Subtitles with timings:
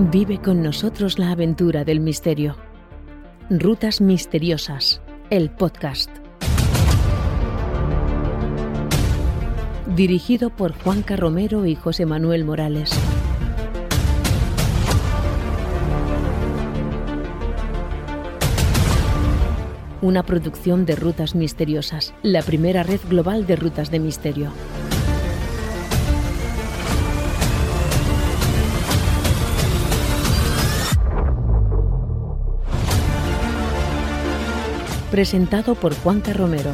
[0.00, 2.56] Vive con nosotros la aventura del misterio.
[3.50, 6.08] Rutas Misteriosas, el podcast.
[9.96, 12.92] Dirigido por Juanca Romero y José Manuel Morales.
[20.00, 24.52] Una producción de Rutas Misteriosas, la primera red global de rutas de misterio.
[35.10, 36.70] Presentado por Juanca Romero.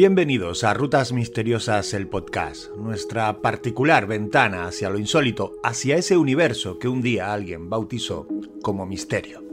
[0.00, 6.78] Bienvenidos a Rutas Misteriosas, el podcast, nuestra particular ventana hacia lo insólito, hacia ese universo
[6.78, 8.26] que un día alguien bautizó
[8.62, 9.44] como misterio.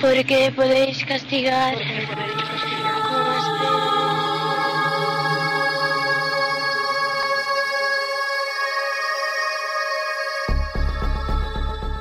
[0.00, 1.74] porque podéis castigar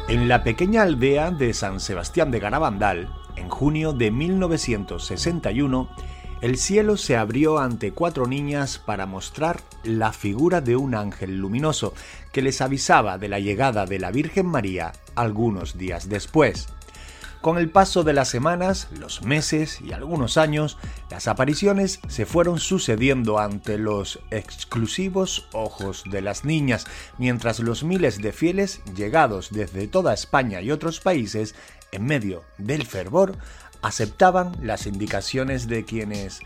[0.10, 5.88] En la pequeña aldea de San Sebastián de Garabandal, en junio de 1961,
[6.42, 11.94] el cielo se abrió ante cuatro niñas para mostrar la figura de un ángel luminoso
[12.32, 16.70] que les avisaba de la llegada de la Virgen María algunos días después.
[17.42, 20.78] Con el paso de las semanas, los meses y algunos años,
[21.10, 26.86] las apariciones se fueron sucediendo ante los exclusivos ojos de las niñas,
[27.18, 31.56] mientras los miles de fieles llegados desde toda España y otros países,
[31.94, 33.38] en medio del fervor,
[33.82, 36.42] aceptaban las indicaciones de quienes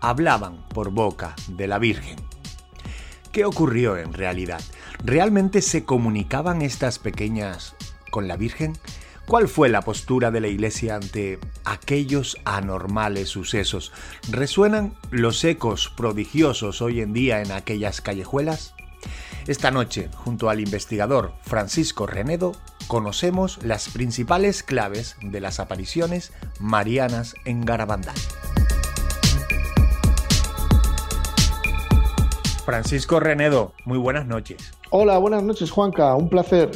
[0.00, 2.16] hablaban por boca de la Virgen.
[3.32, 4.62] ¿Qué ocurrió en realidad?
[5.04, 7.76] ¿Realmente se comunicaban estas pequeñas
[8.10, 8.78] con la Virgen?
[9.28, 13.92] ¿Cuál fue la postura de la Iglesia ante aquellos anormales sucesos?
[14.30, 18.74] ¿Resuenan los ecos prodigiosos hoy en día en aquellas callejuelas?
[19.46, 22.52] Esta noche, junto al investigador Francisco Renedo,
[22.86, 28.16] conocemos las principales claves de las apariciones marianas en Garabandal.
[32.64, 34.72] Francisco Renedo, muy buenas noches.
[34.88, 36.70] Hola, buenas noches Juanca, un placer.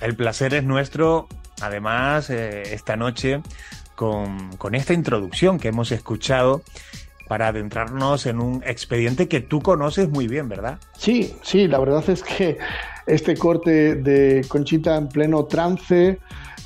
[0.00, 1.26] El placer es nuestro
[1.60, 3.40] además eh, esta noche
[3.94, 6.62] con, esta introducción que hemos escuchado
[7.26, 10.78] para adentrarnos en un expediente que tú conoces muy bien, ¿verdad?
[10.96, 12.58] Sí, sí, la verdad es que
[13.06, 16.18] este corte de Conchita en pleno trance,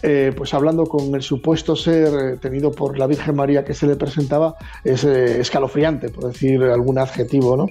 [0.03, 3.87] eh, pues hablando con el supuesto ser eh, tenido por la Virgen María que se
[3.87, 4.55] le presentaba,
[4.85, 7.67] es escalofriante, por decir algún adjetivo, ¿no?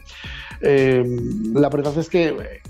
[0.64, 2.62] la verdad es que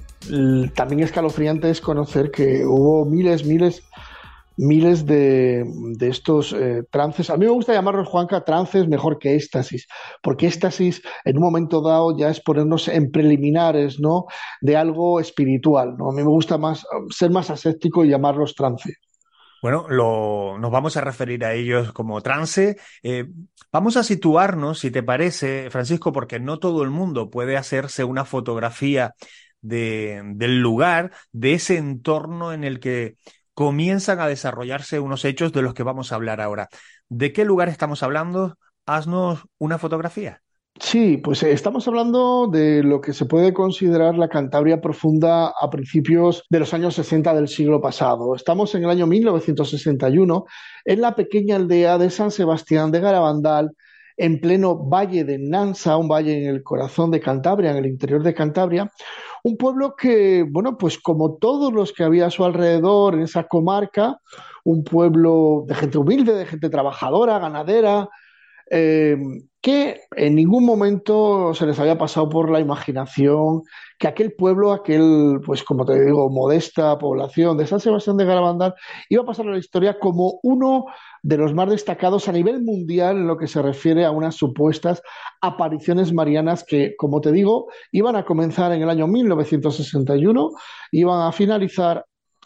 [0.76, 3.84] también escalofriante es conocer que hubo miles, miles
[4.58, 5.66] miles de,
[6.02, 7.30] estos eh, trances.
[7.30, 9.88] A mí me gusta llamarlos, Juanca, trances mejor que éxtasis,
[10.22, 14.26] porque éxtasis en un momento dado ya es ponernos en preliminares ¿no?
[14.62, 15.96] de algo espiritual.
[15.98, 16.10] ¿no?
[16.10, 18.96] A mí me gusta más ser más aséptico y llamarlos trance.
[19.62, 22.78] Bueno, nos vamos a referir a ellos como trance.
[23.04, 23.26] Eh,
[23.72, 28.26] vamos a situarnos, si te parece, Francisco, porque no todo el mundo puede hacerse una
[28.26, 29.14] fotografía
[29.62, 33.18] del lugar, de ese entorno en el que
[33.62, 36.68] comienzan a desarrollarse unos hechos de los que vamos a hablar ahora.
[37.10, 38.58] ¿De qué lugar estamos hablando?
[38.88, 40.42] Haznos una fotografía.
[40.80, 45.70] Sí, pues eh, estamos hablando de lo que se puede considerar la Cantabria profunda a
[45.70, 48.34] principios de los años 60 del siglo pasado.
[48.34, 50.46] Estamos en el año 1961
[50.86, 53.74] en la pequeña aldea de San Sebastián de Garabandal,
[54.18, 58.24] en pleno valle de Nansa, un valle en el corazón de Cantabria, en el interior
[58.24, 58.92] de Cantabria,
[59.44, 63.48] un pueblo que, bueno, pues como todos los que había a su alrededor en esa
[63.48, 64.20] comarca,
[64.64, 68.10] un pueblo de gente humilde, de gente trabajadora, ganadera,
[68.70, 69.18] eh,
[69.62, 73.64] que en ningún momento se les había pasado por la imaginación
[74.00, 78.74] que aquel pueblo, aquel, pues como te digo, modesta población de San Sebastián de Garabandal,
[79.10, 80.86] iba a pasar a la historia como uno
[81.24, 85.02] de los más destacados a nivel mundial en lo que se refiere a unas supuestas
[85.42, 90.52] apariciones marianas que, como te digo, iban a comenzar en el año 1961,
[90.92, 92.06] iban a finalizar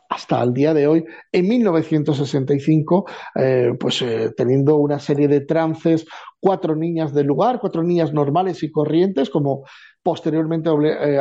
[0.10, 3.06] hasta el día de hoy, en 1965,
[3.36, 6.06] eh, pues eh, teniendo una serie de trances,
[6.40, 9.64] cuatro niñas del lugar, cuatro niñas normales y corrientes, como
[10.04, 11.20] posteriormente eh,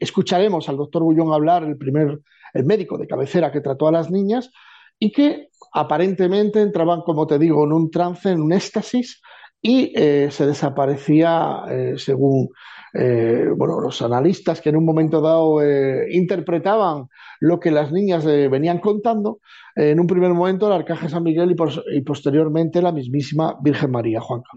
[0.00, 2.20] escucharemos al doctor Bullón hablar, el primer,
[2.54, 4.50] el médico de cabecera que trató a las niñas,
[5.00, 9.20] y que aparentemente entraban, como te digo, en un trance, en un éxtasis,
[9.60, 11.64] y se desaparecía,
[11.96, 12.48] según
[12.92, 17.06] eh, bueno, los analistas que en un momento dado eh, interpretaban
[17.38, 19.40] lo que las niñas eh, venían contando,
[19.76, 21.56] en un primer momento el arcaje San Miguel
[21.92, 24.50] y, posteriormente la mismísima Virgen María, Juanca.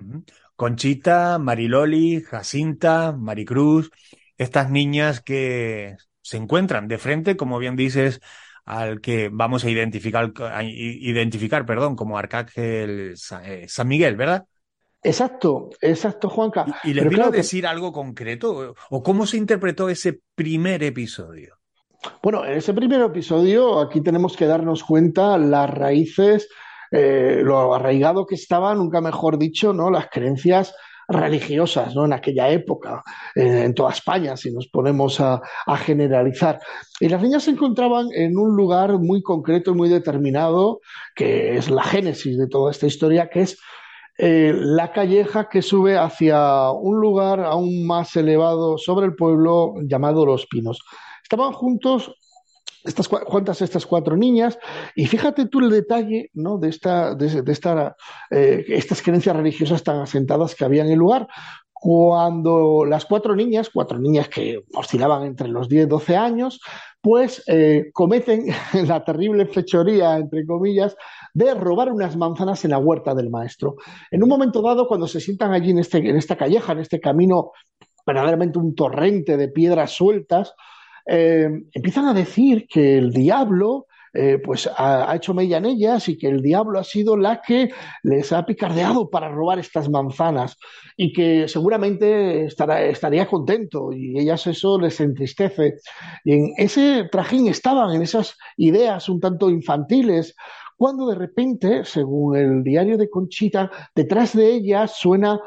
[0.55, 3.91] Conchita, Mariloli, Jacinta, Maricruz,
[4.37, 8.19] estas niñas que se encuentran de frente, como bien dices,
[8.65, 10.31] al que vamos a identificar,
[10.63, 14.45] identificar perdón, como Arcángel San Miguel, ¿verdad?
[15.03, 16.65] Exacto, exacto, Juanca.
[16.83, 18.73] ¿Y, les vino a decir algo concreto?
[18.89, 21.57] ¿O cómo se interpretó ese primer episodio?
[22.21, 26.47] Bueno, en ese primer episodio aquí tenemos que darnos cuenta las raíces,
[26.91, 29.91] eh, lo arraigado que estaban, nunca mejor dicho, ¿no?
[29.91, 30.73] Las creencias
[31.13, 32.05] religiosas ¿no?
[32.05, 33.03] en aquella época,
[33.35, 35.41] en toda España, si nos ponemos a,
[35.77, 36.59] generalizar.
[36.99, 40.81] Y las niñas se encontraban en un lugar muy concreto y muy determinado,
[41.15, 43.57] que es la génesis de toda esta historia, que es
[44.17, 50.25] eh, la calleja que sube hacia un lugar aún más elevado sobre el pueblo llamado
[50.25, 50.79] Los Pinos.
[51.23, 52.15] Estaban juntos
[52.83, 54.57] estas cuantas estas cuatro niñas
[54.95, 56.57] y fíjate tú el detalle ¿no?
[56.57, 57.95] de, esta, de, esta,
[58.29, 61.27] eh, estas creencias religiosas tan asentadas que había en el lugar
[61.83, 66.61] cuando las cuatro niñas, cuatro niñas que oscilaban entre los 10 y 12 años,
[67.01, 68.45] pues eh, cometen
[68.87, 70.95] la terrible fechoría, entre comillas,
[71.33, 73.75] de robar unas manzanas en la huerta del maestro.
[74.11, 77.01] En un momento dado, cuando se sientan allí en, este, en esta calleja, en este
[77.01, 77.51] camino,
[78.05, 80.53] verdaderamente un torrente de piedras sueltas,
[81.05, 86.19] eh, empiezan a decir que el diablo eh, pues ha, hecho mella en ellas y
[86.19, 87.71] que el diablo ha sido la que
[88.03, 90.55] les ha picardeado para robar estas manzanas
[90.95, 95.77] y que seguramente estaría contento y ellas eso les entristece.
[96.23, 100.35] Y en ese trajín estaban, en esas ideas un tanto infantiles,
[100.77, 105.39] cuando de repente, según el diario de Conchita, detrás de ellas suena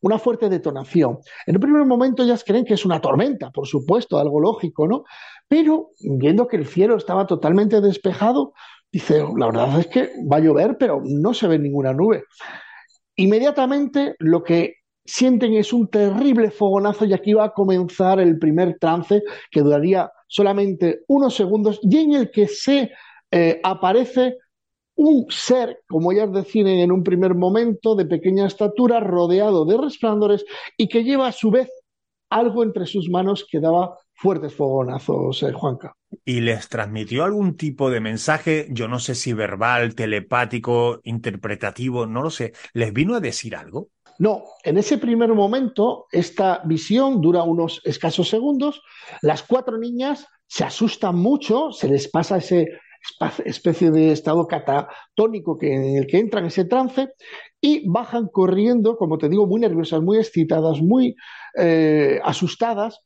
[0.00, 1.18] una fuerte detonación.
[1.46, 5.04] En un primer momento ellas creen que es una tormenta, por supuesto, algo lógico, ¿no?
[5.48, 8.52] Pero viendo que el cielo estaba totalmente despejado,
[8.92, 12.24] dice, la verdad es que va a llover, pero no se ve ninguna nube.
[13.16, 14.74] Inmediatamente lo que
[15.04, 20.10] sienten es un terrible fogonazo y aquí va a comenzar el primer trance que duraría
[20.28, 22.92] solamente unos segundos y en el que se
[23.30, 24.36] eh, aparece
[24.98, 30.44] un ser, como ellas deciden en un primer momento, de pequeña estatura, rodeado de resplandores
[30.76, 31.70] y que lleva a su vez
[32.30, 35.94] algo entre sus manos que daba fuertes fogonazos, eh, Juanca.
[36.24, 42.20] ¿Y les transmitió algún tipo de mensaje, yo no sé si verbal, telepático, interpretativo, no
[42.20, 42.52] lo sé?
[42.72, 43.90] ¿Les vino a decir algo?
[44.18, 48.82] No, en ese primer momento esta visión dura unos escasos segundos,
[49.22, 52.66] las cuatro niñas se asustan mucho, se les pasa ese
[53.44, 57.10] especie de estado catatónico que, en el que entran en ese trance
[57.60, 61.16] y bajan corriendo, como te digo, muy nerviosas, muy excitadas, muy
[61.56, 63.00] eh, asustadas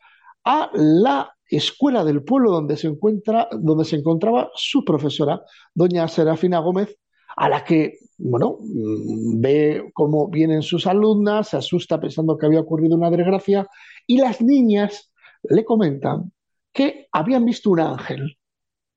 [0.45, 5.43] a la escuela del pueblo donde se, encuentra, donde se encontraba su profesora,
[5.75, 6.97] doña Serafina Gómez,
[7.37, 12.61] a la que, bueno, mm, ve cómo vienen sus alumnas, se asusta pensando que había
[12.61, 13.67] ocurrido una desgracia,
[14.07, 16.33] y las niñas le comentan
[16.73, 18.39] que habían visto un ángel.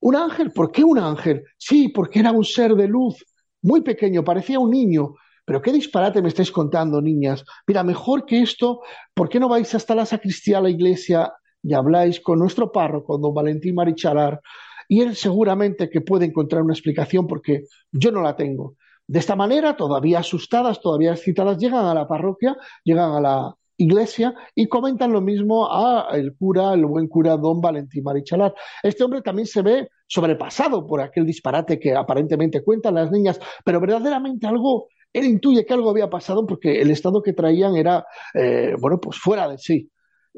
[0.06, 0.52] ¿Un ángel?
[0.52, 1.44] ¿Por qué un ángel?
[1.58, 3.26] Sí, porque era un ser de luz,
[3.64, 5.16] muy pequeño, parecía un niño.
[5.44, 7.44] Pero qué disparate me estáis contando, niñas.
[7.66, 8.82] Mira, mejor que esto,
[9.16, 11.34] ¿por qué no vais hasta la sacristía, a la iglesia,
[11.64, 14.42] y habláis con nuestro párroco, don Valentín Marichalar,
[14.88, 18.76] y él seguramente que puede encontrar una explicación porque yo no la tengo.
[19.08, 24.34] De esta manera, todavía asustadas, todavía excitadas, llegan a la parroquia, llegan a la iglesia
[24.54, 28.54] y comentan lo mismo a el cura, el buen cura don Valentín Marichalar.
[28.84, 33.80] Este hombre también se ve sobrepasado por aquel disparate que aparentemente cuentan las niñas, pero
[33.80, 38.76] verdaderamente algo, él intuye que algo había pasado porque el estado que traían era, eh,
[38.80, 39.90] bueno, pues fuera de sí.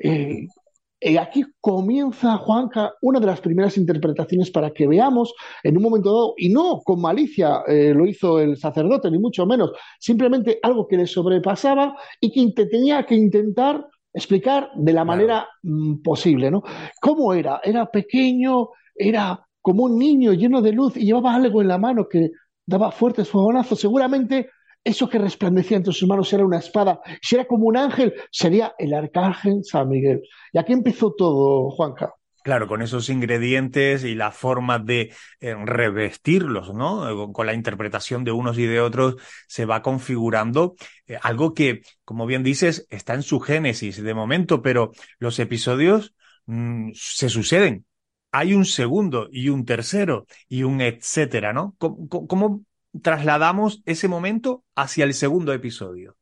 [0.01, 0.47] Eh,
[0.99, 6.09] y aquí comienza, Juanca, una de las primeras interpretaciones para que veamos en un momento
[6.11, 10.87] dado, y no con malicia eh, lo hizo el sacerdote, ni mucho menos, simplemente algo
[10.87, 16.63] que le sobrepasaba y que tenía que intentar explicar de la manera mm, posible, ¿no?
[16.99, 17.61] ¿Cómo era?
[17.63, 22.07] Era pequeño, era como un niño lleno de luz y llevaba algo en la mano
[22.09, 22.31] que
[22.65, 23.79] daba fuertes fogonazos.
[23.79, 24.49] Seguramente
[24.87, 27.01] eso que resplandecía entre sus manos era una espada.
[27.21, 30.21] Si era como un ángel, sería el arcángel San Miguel.
[30.53, 32.13] Y aquí empezó todo, Juanca.
[32.43, 37.33] Claro, con esos ingredientes y la forma de eh, revestirlos, ¿no?
[37.33, 39.17] Con la interpretación de unos y de otros
[39.47, 40.75] se va configurando
[41.07, 46.15] eh, algo que, como bien dices, está en su génesis de momento, pero los episodios
[46.45, 47.85] mm, se suceden.
[48.31, 51.75] Hay un segundo y un tercero y un etcétera, ¿no?
[51.77, 52.63] cómo
[53.01, 56.17] trasladamos ese momento hacia el segundo episodio.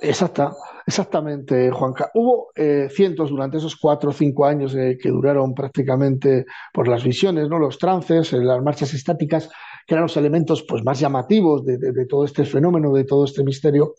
[0.00, 0.52] Exacta,
[0.86, 2.10] exactamente, Juanca.
[2.14, 7.04] Hubo eh, cientos durante esos cuatro o cinco años eh, que duraron prácticamente por las
[7.04, 7.58] visiones, ¿no?
[7.58, 9.48] los trances, eh, las marchas estáticas,
[9.86, 13.44] que eran los elementos pues, más llamativos de, de todo este fenómeno, de todo este
[13.44, 13.94] misterio.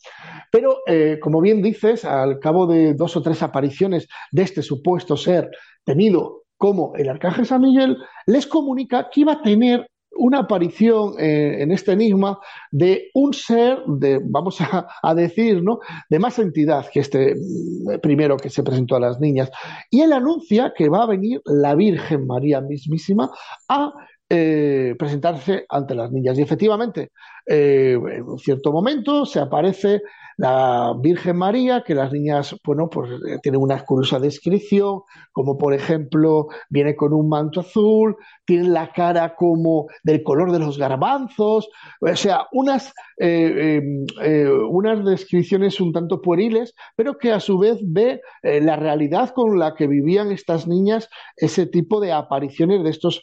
[0.52, 0.78] Pero,
[1.22, 5.52] como bien dices, al cabo de dos o tres apariciones de este supuesto ser
[5.84, 11.62] tenido como el arcángel San Miguel, les comunica que iba a tener una aparición eh,
[11.62, 12.40] en este enigma
[12.72, 15.80] de un ser, de, vamos a, decir, ¿no?
[16.10, 19.52] de más entidad que este mm, primero que se presentó a las niñas.
[19.90, 23.30] Y él anuncia que va a venir la Virgen María mismísima
[23.70, 23.94] a
[24.30, 26.38] eh, presentarse ante las niñas.
[26.40, 27.12] Y efectivamente,
[27.46, 30.02] eh, en cierto momento se aparece
[30.38, 35.02] la Virgen María, que las niñas, bueno, pues eh, tienen una curiosa descripción,
[35.32, 38.16] como por ejemplo, viene con un manto azul,
[38.46, 41.70] tiene la cara como del color de los garbanzos,
[42.02, 47.58] o sea, unas, eh, em, eh, unas descripciones un tanto pueriles, pero que a su
[47.58, 52.90] vez ve la realidad con la que vivían estas niñas, ese tipo de apariciones de
[52.90, 53.22] estos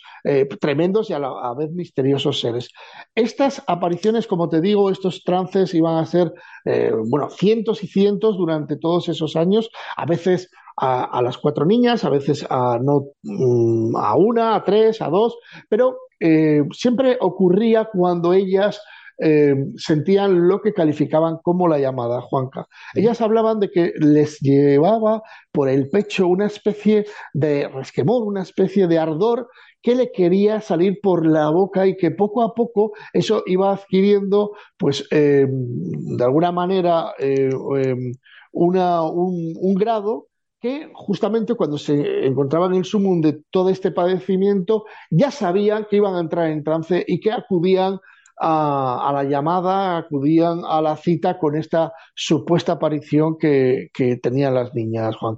[0.60, 2.70] tremendos y a la vez misteriosos seres.
[3.14, 6.32] Estas apariciones, como te digo, estos trances iban a ser
[7.06, 12.10] bueno, cientos y cientos durante todos esos años, a veces a, las cuatro niñas, a
[12.10, 15.36] veces a, no, mm, a una, a tres, a dos,
[15.68, 18.80] pero eh, siempre ocurría cuando ellas
[19.18, 22.66] eh, sentían lo que calificaban como la llamada Juanca.
[22.94, 28.88] Ellas hablaban de que les llevaba por el pecho una especie de resquemor, una especie
[28.88, 29.48] de ardor
[29.82, 34.52] que le quería salir por la boca y que poco a poco eso iba adquiriendo,
[34.78, 38.12] pues, eh, de alguna manera, eh, em,
[38.52, 40.28] una, un, grado
[40.60, 45.96] que justamente cuando se encontraban en el sumum de todo este padecimiento, ya sabían que
[45.96, 47.98] iban a entrar en trance y que acudían
[48.38, 54.74] a, la llamada, acudían a la cita con esta supuesta aparición que, que tenían las
[54.74, 55.36] niñas, Juan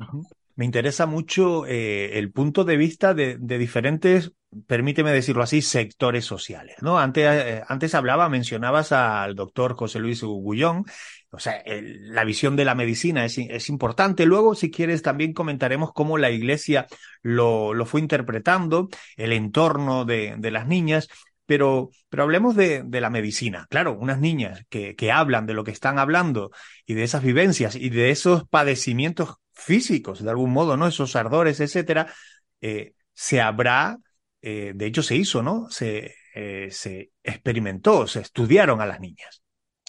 [0.56, 4.32] me interesa mucho eh, el punto de vista de, diferentes,
[4.66, 6.76] permíteme decirlo así, sectores sociales.
[6.80, 6.98] ¿no?
[6.98, 10.84] Antes, eh, antes hablaba, mencionabas al doctor José Luis Gullón,
[11.30, 14.24] o sea, la visión de la medicina es, es, importante.
[14.24, 16.86] Luego, si quieres, también comentaremos cómo la iglesia
[17.22, 21.08] lo, lo fue interpretando, el entorno de, de las niñas.
[21.46, 23.66] Pero, pero hablemos de, de, la medicina.
[23.68, 26.52] Claro, unas niñas que, que hablan de lo que están hablando
[26.86, 30.86] y de esas vivencias y de esos padecimientos físicos, de algún modo, ¿no?
[30.86, 32.12] Esos ardores, etcétera,
[32.60, 33.98] eh, se habrá,
[34.42, 35.68] eh, de hecho se hizo, ¿no?
[35.70, 39.42] Se, eh, se experimentó, se estudiaron a las niñas.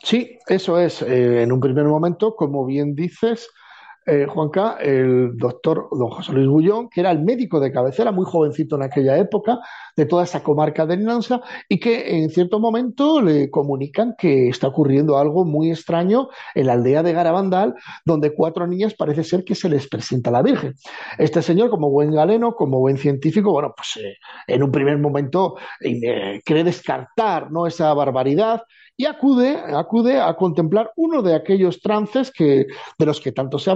[0.04, 1.02] Sí, eso es.
[1.02, 3.50] en un primer momento, como bien dices,
[4.06, 8.26] eh, Juanca, el doctor don José Luis Bullón, que era el médico de cabecera, muy
[8.26, 9.60] jovencito en aquella época,
[9.96, 14.68] de toda esa comarca de Nansa, y que en cierto momento le comunican que está
[14.68, 19.56] ocurriendo algo muy extraño en la aldea de Garabandal, donde cuatro niñas parece ser que
[19.56, 20.76] se les presenta la Virgen.
[21.18, 25.56] Este señor, como buen galeno, como buen científico, bueno, pues eh, en un primer momento
[25.82, 27.66] eh, cree descartar ¿no?
[27.66, 28.62] esa barbaridad
[28.98, 33.70] y acude, acude a contemplar uno de aquellos trances que, de los que tanto se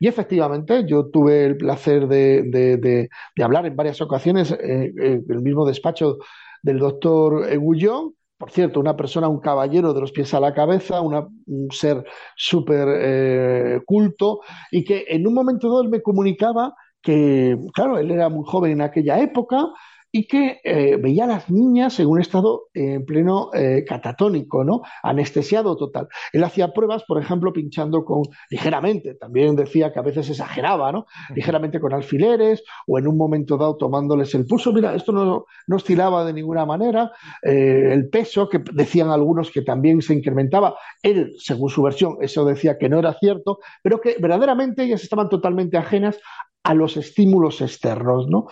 [0.00, 3.08] Y efectivamente, yo tuve el placer de,
[3.42, 6.18] hablar en varias ocasiones en eh, eh, el mismo despacho
[6.62, 11.00] del doctor Egullón, por cierto, una persona, un caballero de los pies a la cabeza,
[11.00, 12.04] un ser
[12.36, 14.40] súper eh, culto,
[14.70, 18.72] y que en un momento dado él me comunicaba que, claro, él era muy joven
[18.72, 19.66] en aquella época,
[20.10, 24.82] y que eh, veía a las niñas en un estado en pleno eh, catatónico, ¿no?
[25.02, 26.08] Anestesiado total.
[26.32, 31.06] Él hacía pruebas, por ejemplo, pinchando con ligeramente, también decía que a veces exageraba, ¿no?
[31.34, 34.72] Ligeramente con alfileres o en un momento dado tomándoles el pulso.
[34.72, 37.12] Mira, esto no, no oscilaba de ninguna manera.
[37.42, 40.76] Eh, el peso, que decían algunos que también se incrementaba.
[41.02, 45.28] Él, según su versión, eso decía que no era cierto, pero que verdaderamente ellas estaban
[45.28, 46.18] totalmente ajenas
[46.64, 48.46] a los estímulos externos, ¿no?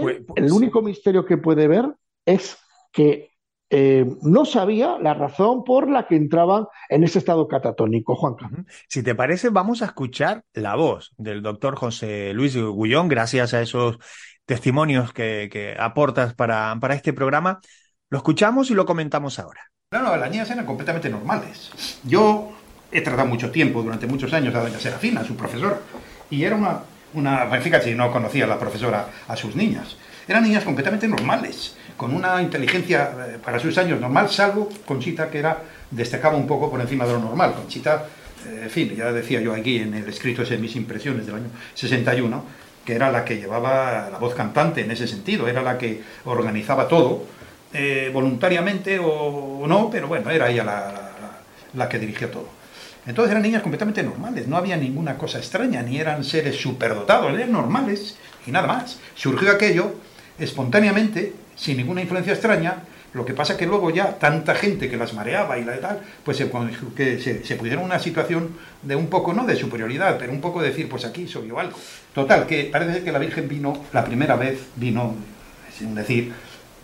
[0.00, 2.58] Pues, el pues único misterio que puede ver es
[2.92, 3.32] que
[3.70, 8.50] eh, no sabía la razón por la que entraban en ese estado catatónico, Juanca.
[8.88, 13.60] Si te parece, vamos a escuchar la voz del doctor José Luis Gullón, gracias a
[13.60, 13.98] esos
[14.46, 17.60] testimonios que, aportas para, para, este programa.
[18.08, 19.60] Lo escuchamos y lo comentamos ahora.
[19.92, 22.00] No, no, las niñas eran completamente normales.
[22.04, 22.52] Yo
[22.90, 25.82] he tratado mucho tiempo, durante muchos años, a doña Serafina, su profesor,
[26.30, 26.80] y era una
[27.14, 29.96] una, fíjate, no conocía la profesora a sus niñas.
[30.26, 35.38] Eran niñas completamente normales, con una inteligencia eh, para sus años normal, salvo Conchita, que
[35.38, 37.54] era destacaba un poco por encima de lo normal.
[37.54, 38.06] Conchita,
[38.46, 41.48] eh, en fin, ya decía yo aquí en el escrito ese Mis Impresiones del año
[41.74, 42.44] 61,
[42.84, 46.88] que era la que llevaba la voz cantante en ese sentido, era la que organizaba
[46.88, 47.24] todo,
[47.72, 50.64] eh, voluntariamente o, no, pero bueno, era ella
[51.74, 52.57] la que dirigía todo.
[53.08, 57.50] Entonces eran niñas completamente normales, no había ninguna cosa extraña, ni eran seres superdotados, eran
[57.50, 58.98] normales y nada más.
[59.14, 59.94] Surgió aquello
[60.38, 62.82] espontáneamente, sin ninguna influencia extraña,
[63.14, 66.02] lo que pasa que luego ya tanta gente que las mareaba y la de tal,
[66.22, 66.50] pues se,
[66.94, 68.50] que se, pusieron una situación
[68.82, 71.78] de un poco, no de superioridad, pero un poco decir, pues aquí soy algo.
[72.12, 75.14] Total, que parece que la Virgen vino, la primera vez vino,
[75.76, 76.34] sin decir,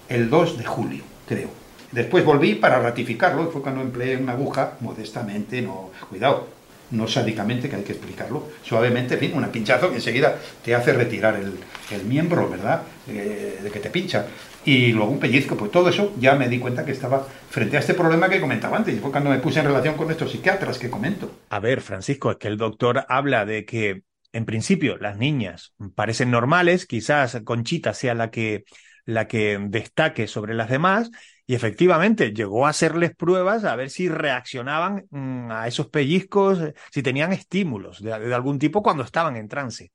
[0.08, 1.63] el 2 de julio, creo
[1.94, 6.48] Después volví para ratificarlo, y fue cuando empleé una aguja, modestamente, no, cuidado,
[6.90, 10.92] no sádicamente, que hay que explicarlo, suavemente, en fin, un pinchazo que enseguida te hace
[10.92, 14.26] retirar el, miembro, ¿verdad?, eh, de que te pincha.
[14.64, 17.80] Y luego un pellizco, pues todo eso ya me di cuenta que estaba frente a
[17.80, 20.78] este problema que comentaba antes, y fue cuando me puse en relación con estos psiquiatras
[20.78, 21.30] que comento.
[21.50, 26.32] A ver, Francisco, es que el doctor habla de que, en principio, las niñas parecen
[26.32, 28.64] normales, quizás Conchita sea la que
[29.06, 31.10] la que destaque sobre las demás,
[31.46, 36.74] y efectivamente llegó a hacerles pruebas a ver si reaccionaban mm, a esos pellizcos, eh,
[36.90, 39.92] si tenían estímulos de, algún tipo cuando estaban en trance.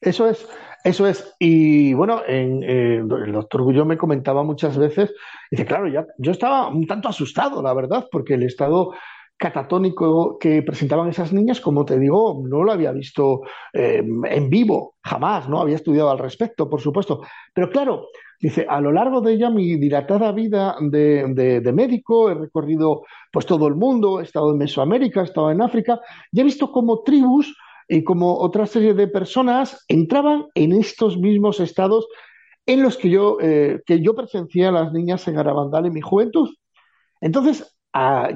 [0.00, 0.48] Eso es,
[0.84, 1.34] eso es.
[1.40, 5.12] Y bueno, en, eh, el doctor Gullón me comentaba muchas veces,
[5.50, 8.92] dice, claro, ya, yo estaba un tanto asustado, la verdad, porque el estado
[9.36, 14.96] catatónico que presentaban esas niñas, como te digo, no lo había visto eh, en vivo,
[15.02, 17.22] jamás, no había estudiado al respecto, por supuesto.
[17.54, 18.08] Pero claro,
[18.40, 23.66] Dice, a lo largo de ella mi dilatada vida de, médico, he recorrido pues todo
[23.66, 27.56] el mundo, he estado en Mesoamérica, he estado en África, y he visto cómo tribus
[27.88, 32.06] y como otra serie de personas entraban en estos mismos estados
[32.64, 36.00] en los que yo, eh, que yo presencié a las niñas en Arabandal en mi
[36.00, 36.50] juventud.
[37.20, 37.76] Entonces,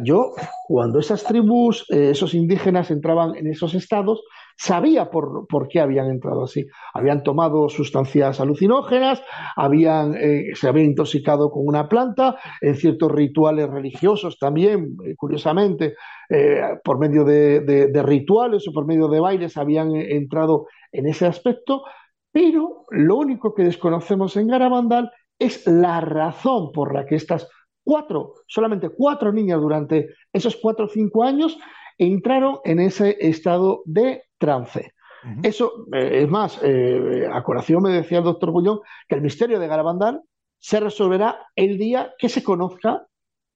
[0.03, 0.33] yo,
[0.67, 4.23] cuando esas tribus, eh, esos indígenas entraban en esos estados,
[4.57, 6.67] sabía por, qué habían entrado así.
[6.95, 9.23] Habían tomado sustancias alucinógenas,
[9.57, 15.95] habían, eh, se habían intoxicado con una planta, en ciertos rituales religiosos también, eh, curiosamente,
[16.83, 21.83] por medio de, rituales o por medio de bailes habían entrado en ese aspecto,
[22.33, 27.49] pero lo único que desconocemos en Garabandal es la razón por la que estas
[27.85, 31.59] cuatro, solamente cuatro niñas durante esos cuatro o cinco años
[31.99, 34.92] entraron en ese estado de trance.
[35.44, 39.61] Eso, eh, es más, eh, a colación me decía el doctor Bullón que el misterio
[39.61, 40.20] de Garabandal
[40.59, 43.07] se resolverá el día que se conozca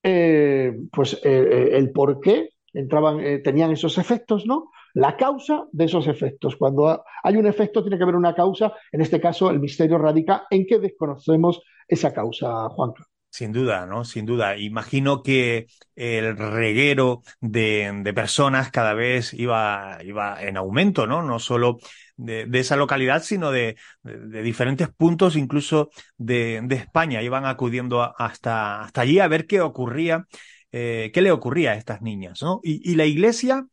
[0.04, 4.70] eh, pues, el por qué entraban, tenían esos efectos, ¿no?
[4.94, 6.54] La causa de esos efectos.
[6.54, 8.72] Cuando hay un efecto, tiene que haber una causa.
[8.92, 13.04] En este caso, el misterio radica en que desconocemos esa causa, Juanca.
[13.36, 14.06] Sin duda, ¿no?
[14.06, 14.56] Sin duda.
[14.56, 21.22] Imagino que el reguero de, personas cada vez iba, iba en aumento, ¿no?
[21.22, 21.76] No solo
[22.16, 27.20] de, esa localidad, sino de, diferentes puntos, incluso de, España.
[27.20, 30.26] Iban acudiendo hasta, hasta allí a ver qué ocurría,
[30.72, 32.60] eh, qué le ocurría a estas niñas, ¿no?
[32.62, 33.66] Y, la iglesia,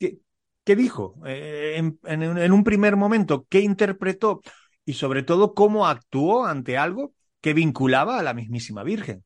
[0.00, 1.14] ¿qué, dijo?
[1.24, 4.42] Eh, en, en un primer momento, ¿qué interpretó?
[4.84, 7.12] Y sobre todo, ¿cómo actuó ante algo
[7.44, 9.22] que vinculaba a la mismísima Virgen.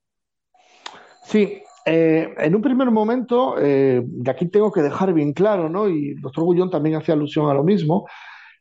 [1.22, 5.88] Sí, eh, en un primer momento, eh, de aquí tengo que dejar bien claro, ¿no?
[5.88, 8.08] Y el doctor Gullón también hacía alusión a lo mismo,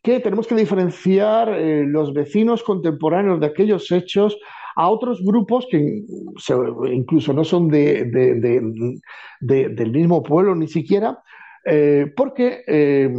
[0.04, 4.38] que tenemos que diferenciar eh, los vecinos contemporáneos de aquellos hechos
[4.76, 6.04] a otros grupos que
[6.92, 8.06] incluso no son de,
[9.42, 11.18] del mismo pueblo ni siquiera,
[11.70, 13.10] eh, porque eh,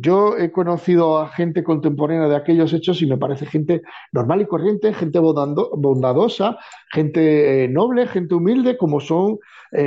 [0.00, 4.46] yo he conocido a gente contemporánea de aquellos hechos y me parece gente normal y
[4.46, 6.56] corriente, gente bondadosa,
[6.92, 9.38] gente noble, gente humilde, como son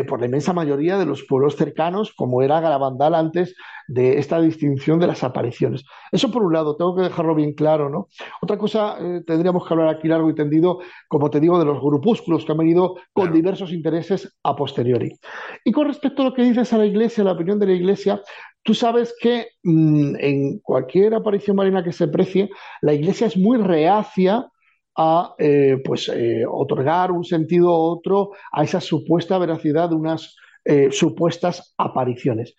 [0.07, 3.55] por la inmensa mayoría de los pueblos cercanos, como era Garabandal antes
[3.89, 5.83] de esta distinción de las apariciones.
[6.11, 8.07] Eso por un lado, tengo que dejarlo bien claro, ¿no?
[8.39, 11.81] Otra cosa, eh, tendríamos que hablar aquí largo y tendido, como te digo, de los
[11.81, 15.11] grupúsculos que han venido con diversos intereses a posteriori.
[15.65, 18.21] Y con respecto a lo que dices a la Iglesia, la opinión de la Iglesia,
[18.61, 22.49] tú sabes que mm, en cualquier aparición marina que se precie,
[22.81, 24.45] la Iglesia es muy reacia
[24.95, 30.35] a eh, pues, eh, otorgar un sentido u otro a esa supuesta veracidad de unas
[30.91, 32.53] supuestas apariciones.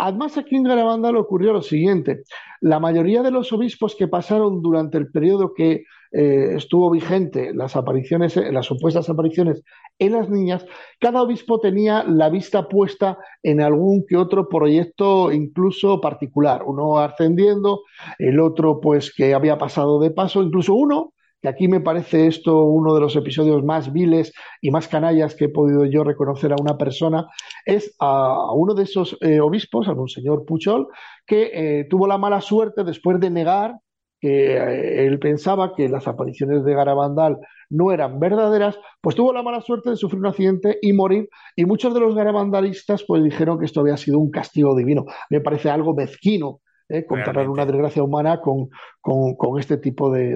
[0.00, 2.22] Además, aquí en Garabandal ocurrió lo siguiente.
[2.60, 5.82] La mayoría de los obispos que pasaron durante el periodo que
[6.12, 9.64] eh, estuvo vigente las apariciones, eh, las supuestas apariciones
[9.98, 10.64] en las niñas,
[11.00, 16.62] cada obispo tenía la vista puesta en algún que otro proyecto incluso particular.
[16.64, 17.82] Uno ascendiendo,
[18.20, 22.64] el otro pues que había pasado de paso, incluso uno que aquí me parece esto
[22.64, 26.56] uno de los episodios más viles y más canallas que he podido yo reconocer a
[26.60, 27.26] una persona,
[27.64, 30.88] es a, uno de esos eh, obispos, a un señor Puchol,
[31.26, 33.76] que eh, tuvo la mala suerte después de negar
[34.20, 37.38] que eh, él pensaba que las apariciones de Garabandal
[37.70, 41.64] no eran verdaderas, pues tuvo la mala suerte de sufrir un accidente y morir, y
[41.66, 45.04] muchos de los garabandalistas pues dijeron que esto había sido un castigo divino.
[45.30, 47.04] Me parece algo mezquino ¿eh?
[47.06, 48.68] comparar una desgracia humana con,
[49.00, 50.34] con, este tipo de,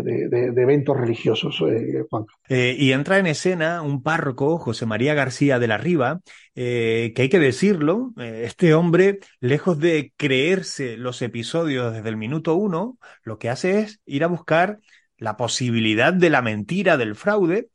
[0.56, 2.26] eventos religiosos, eh, Juan.
[2.48, 6.20] Eh, y entra en escena un párroco, José María García de la Riva,
[6.54, 12.98] que hay que decirlo, este hombre, lejos de creerse los episodios desde el minuto uno,
[13.24, 14.78] lo que hace es ir a buscar
[15.16, 17.68] la posibilidad de la mentira, del fraude,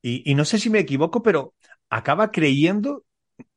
[0.00, 1.54] y, y no sé si me equivoco, pero
[1.90, 3.04] acaba creyendo,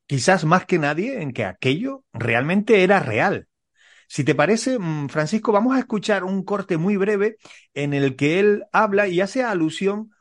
[0.07, 3.47] quizás más que nadie, en que aquello realmente era real.
[4.07, 7.37] Si te parece, mm, Francisco, vamos a escuchar un corte muy breve
[7.73, 10.11] en el que él habla y hace alusión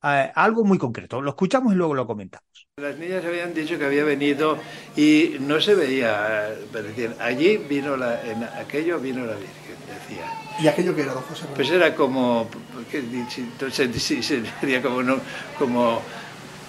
[0.00, 1.20] a algo muy concreto.
[1.22, 2.68] Lo escuchamos y luego lo comentamos.
[2.76, 4.58] Las niñas habían dicho que había venido
[4.96, 10.24] y no se veía, decir, allí vino la, en aquello vino la Virgen, decía.
[10.58, 11.44] ¿Y aquello que era, don José?
[11.54, 12.48] Pues era como,
[12.92, 14.02] entonces
[14.60, 15.18] sería como,
[15.58, 16.00] como,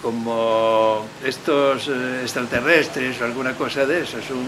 [0.02, 4.46] como estos eh, extraterrestres o alguna cosa de eso, es un,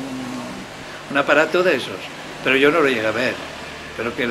[1.11, 1.99] un aparato de esos
[2.45, 3.33] pero yo no lo llegué a ver.
[3.97, 4.27] Pero que eh,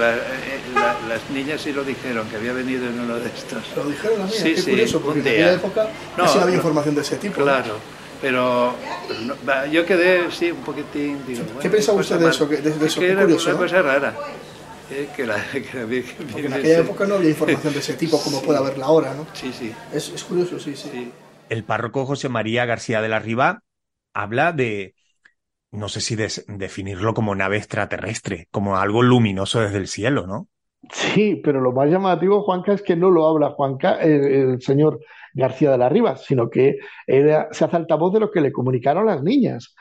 [1.09, 3.65] las niñas sí lo dijeron, que había venido en uno de estos.
[3.77, 4.31] ¿Lo dijeron a mí?
[4.31, 7.43] Sí, Qué curioso, porque en aquella época no, había información de ese tipo.
[7.43, 7.77] Claro,
[8.23, 8.75] pero,
[9.71, 11.19] yo quedé, sí, un poquitín...
[11.27, 12.47] Digo, ¿Qué pensaba usted de eso?
[12.47, 13.01] De, de eso?
[13.01, 14.15] Que era curioso, una cosa rara.
[14.91, 15.87] Eh, que la, que la
[16.31, 19.27] Porque en aquella época no había información de ese tipo como puede haberla ahora, ¿no?
[19.33, 19.75] Sí, sí.
[19.93, 21.11] Es, es curioso, sí, sí, sí.
[21.49, 23.63] El párroco José María García de la Riva
[24.13, 24.95] habla de,
[25.75, 30.49] no sé si definirlo como nave extraterrestre, como algo luminoso desde el cielo, ¿no?
[30.93, 35.01] Sí, pero lo más llamativo, Juanca, es que no lo habla Juanca, el, señor
[35.33, 39.23] García de la Riva, sino que se hace altavoz de lo que le comunicaron las
[39.23, 39.75] niñas.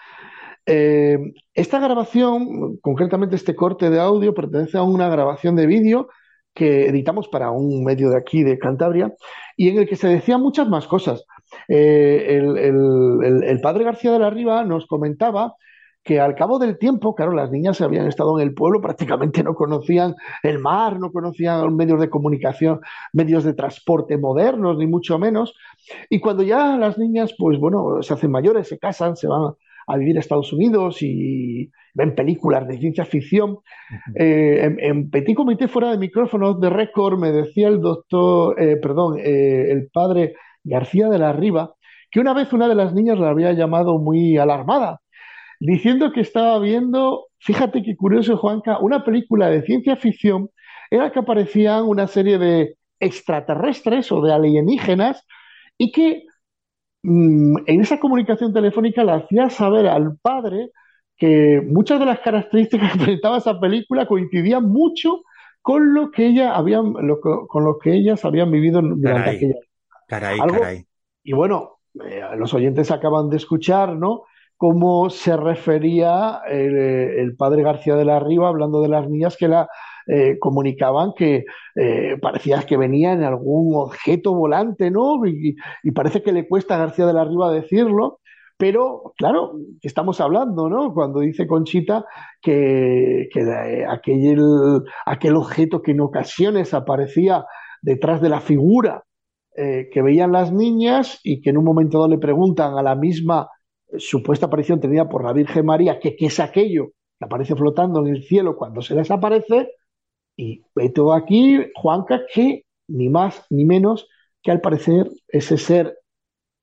[0.66, 1.18] Eh,
[1.54, 6.08] esta grabación, concretamente este corte de audio, pertenece a una grabación de vídeo
[6.54, 9.14] que editamos para un medio de aquí, de Cantabria,
[9.58, 11.26] y en el que se decían muchas más cosas.
[11.68, 15.56] Eh, el, padre García de la Riva nos comentaba
[16.04, 19.56] que al cabo del tiempo, claro, las niñas habían estado en el pueblo, prácticamente no
[19.56, 22.82] conocían el mar, no conocían medios de comunicación,
[23.14, 25.56] medios de transporte modernos, ni mucho menos.
[26.10, 29.54] Y cuando ya las niñas, pues bueno, se hacen mayores, se casan, se van
[29.88, 33.60] a vivir a Estados Unidos y ven películas de ciencia ficción.
[34.16, 39.20] Eh, en, Petit Comité fuera de micrófonos de récord me decía el doctor, eh, perdón,
[39.20, 41.76] eh, el padre García de la Riva,
[42.12, 45.03] que una vez una de las niñas la había llamado muy alarmada
[45.60, 50.50] diciendo que estaba viendo, fíjate qué curioso, Juanca, una película de ciencia ficción
[50.92, 55.26] en la que aparecían una serie de extraterrestres o de alienígenas
[55.78, 56.24] y que
[57.04, 60.70] mm, en esa comunicación telefónica le hacía saber al padre
[61.18, 65.24] que muchas de las características que presentaba esa película coincidían mucho
[65.62, 69.56] con lo que ella habían, con lo que ellas habían vivido durante aquella.
[70.08, 70.86] Caray, caray.
[71.24, 74.24] Y bueno, eh, los oyentes acaban de escuchar, ¿no?
[74.58, 79.68] Cómo se refería el, padre García de la Riva hablando de las niñas que la
[80.08, 85.26] eh, comunicaban que eh, parecía que venía en algún objeto volante, ¿no?
[85.26, 85.56] Y,
[85.92, 88.20] parece que le cuesta a García de la Riva decirlo,
[88.58, 90.94] pero claro, estamos hablando, ¿no?
[90.94, 92.06] Cuando dice Conchita
[92.42, 93.30] que,
[93.90, 94.40] aquel,
[95.06, 97.46] aquel objeto que en ocasiones aparecía
[97.82, 99.04] detrás de la figura
[99.56, 102.96] eh, que veían las niñas y que en un momento dado le preguntan a la
[102.96, 103.50] misma
[103.98, 108.24] supuesta aparición tenida por la Virgen María, que, es aquello que aparece flotando en el
[108.24, 109.72] cielo cuando se desaparece,
[110.36, 114.08] y todo aquí, Juanca, que ni más ni menos
[114.42, 115.98] que al parecer ese ser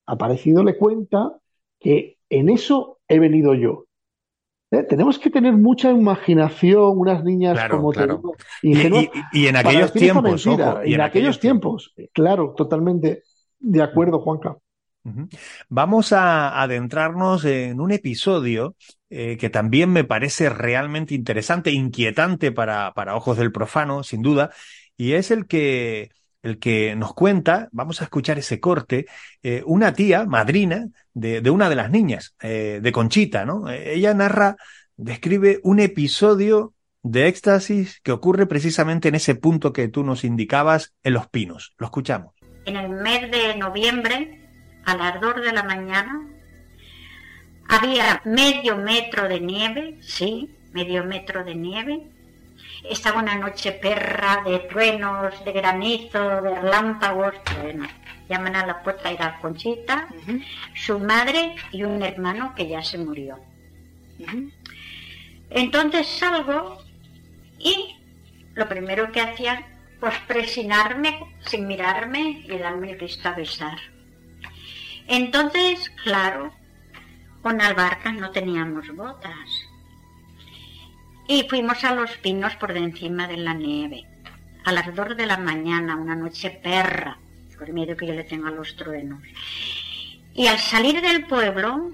[0.06, 1.38] aparecido le cuenta
[1.78, 3.84] que en eso he venido yo.
[4.70, 4.84] ¿Eh?
[4.84, 7.92] Tenemos que tener mucha imaginación, unas niñas como
[8.62, 9.06] ingenuas.
[9.32, 10.46] Y, en aquellos tiempos.
[10.46, 13.22] y, en, aquellos, tiempos, claro, totalmente
[13.58, 14.56] de acuerdo, Juanca.
[15.68, 18.76] Vamos a adentrarnos en un episodio
[19.08, 24.50] eh, que también me parece realmente interesante, inquietante para, para ojos del profano, sin duda,
[24.96, 26.10] y es el que
[26.42, 29.06] el que nos cuenta, vamos a escuchar ese corte,
[29.42, 33.68] eh, una tía, madrina, de, de, una de las niñas, eh, de Conchita, ¿no?
[33.68, 34.56] Eh, ella narra,
[34.96, 40.94] describe un episodio de éxtasis que ocurre precisamente en ese punto que tú nos indicabas,
[41.02, 41.74] en Los Pinos.
[41.78, 42.34] Lo escuchamos.
[42.66, 44.39] En el mes de noviembre,
[44.90, 46.26] a las de la mañana,
[47.68, 52.02] había medio metro de nieve, sí, medio metro de nieve,
[52.88, 57.34] estaba una noche perra de truenos, de granizo, de relámpagos.
[57.62, 57.86] Bueno,
[58.28, 60.08] llaman a la puerta, era Conchita,
[60.74, 63.38] su madre y un hermano que ya se murió.
[65.50, 66.82] Entonces salgo
[67.58, 67.96] y
[68.54, 69.66] lo primero que hacía,
[70.00, 73.78] pues presionarme sin mirarme y darme el a besar.
[75.12, 76.54] Entonces, claro,
[77.42, 79.66] con albarcas no teníamos botas
[81.26, 84.04] y fuimos a los pinos por de encima de la nieve.
[84.64, 87.18] A las dos de la mañana, una noche perra,
[87.58, 89.20] por miedo que yo le tengo a los truenos.
[90.32, 91.90] Y al salir del pueblo,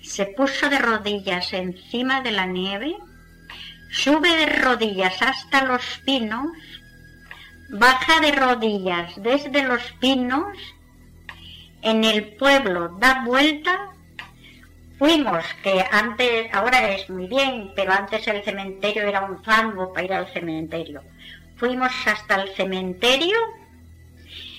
[0.00, 2.96] se puso de rodillas encima de la nieve,
[3.90, 6.48] sube de rodillas hasta los pinos,
[7.68, 10.56] baja de rodillas desde los pinos,
[11.84, 13.94] en el pueblo da vuelta
[14.98, 20.04] Fuimos, que antes, ahora es muy bien, pero antes el cementerio era un fango para
[20.04, 21.02] ir al cementerio.
[21.56, 23.36] Fuimos hasta el cementerio,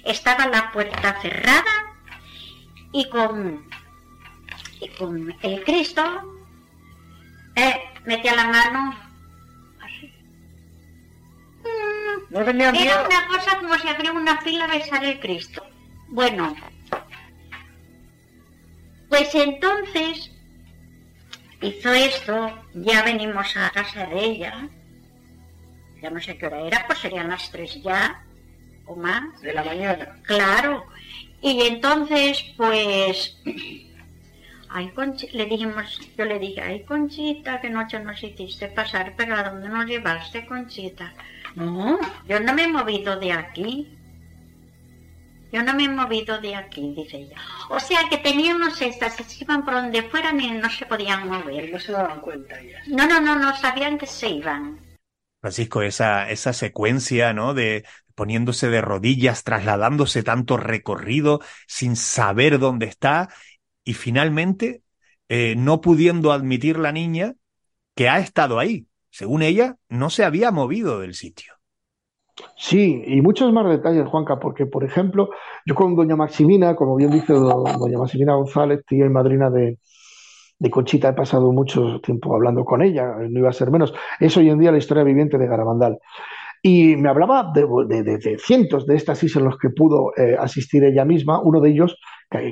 [0.03, 1.95] estaba la puerta cerrada
[2.91, 3.65] y con,
[4.81, 6.03] y con el Cristo
[7.55, 8.95] eh, metía la mano
[9.81, 10.13] así.
[11.63, 15.65] Mm, era una cosa como si abriera una fila a besar el Cristo.
[16.09, 16.55] Bueno,
[19.15, 20.29] pues entonces
[21.61, 24.67] hizo esto, ya venimos a casa de ella,
[26.01, 28.25] ya no sé qué hora era, pues serían las tres ya,
[28.85, 29.41] o más.
[29.41, 30.17] De la mañana.
[30.23, 30.85] Claro.
[31.41, 33.41] Y entonces, pues,
[34.67, 34.91] ay,
[35.31, 39.69] le dijimos, yo le dije, ay, Conchita, qué noche nos hiciste pasar, pero ¿a dónde
[39.69, 41.13] nos llevaste, Conchita?
[41.55, 41.97] No,
[42.27, 43.94] yo no me he movido de aquí.
[45.51, 47.37] Yo no me he movido de aquí, dice ella.
[47.69, 51.71] O sea que teníamos estas, se iban por donde fueran y no se podían mover.
[51.71, 52.81] No se daban cuenta ya.
[52.87, 54.79] No, no, no, no sabían que se iban.
[55.41, 57.53] Francisco, esa, esa secuencia, ¿no?
[57.53, 63.29] De poniéndose de rodillas, trasladándose tanto recorrido sin saber dónde está
[63.83, 64.81] y finalmente
[65.29, 67.35] eh, no pudiendo admitir la niña
[67.93, 68.87] que ha estado ahí.
[69.11, 71.54] Según ella, no se había movido del sitio.
[72.57, 75.29] Sí, y muchos más detalles, Juanca, porque, por ejemplo,
[75.65, 79.77] yo con doña Maximina, como bien dice doña Maximina González, tía y madrina de,
[80.69, 83.93] Conchita, he pasado mucho tiempo hablando con ella, no iba a ser menos.
[84.19, 85.99] Es hoy en día la historia viviente de Garabandal.
[86.61, 91.39] Y me hablaba de, cientos de estas en los que pudo eh, asistir ella misma.
[91.39, 91.95] Uno de ellos,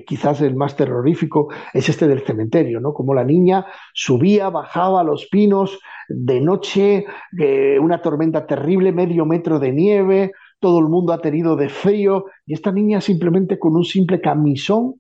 [0.06, 2.93] quizás el más terrorífico, es este del cementerio, ¿no?
[2.93, 7.06] Como la niña subía, bajaba a los pinos de noche,
[7.39, 12.26] eh, una tormenta terrible, medio metro de nieve, todo el mundo ha tenido de frío,
[12.46, 14.96] y esta niña simplemente con un simple camisón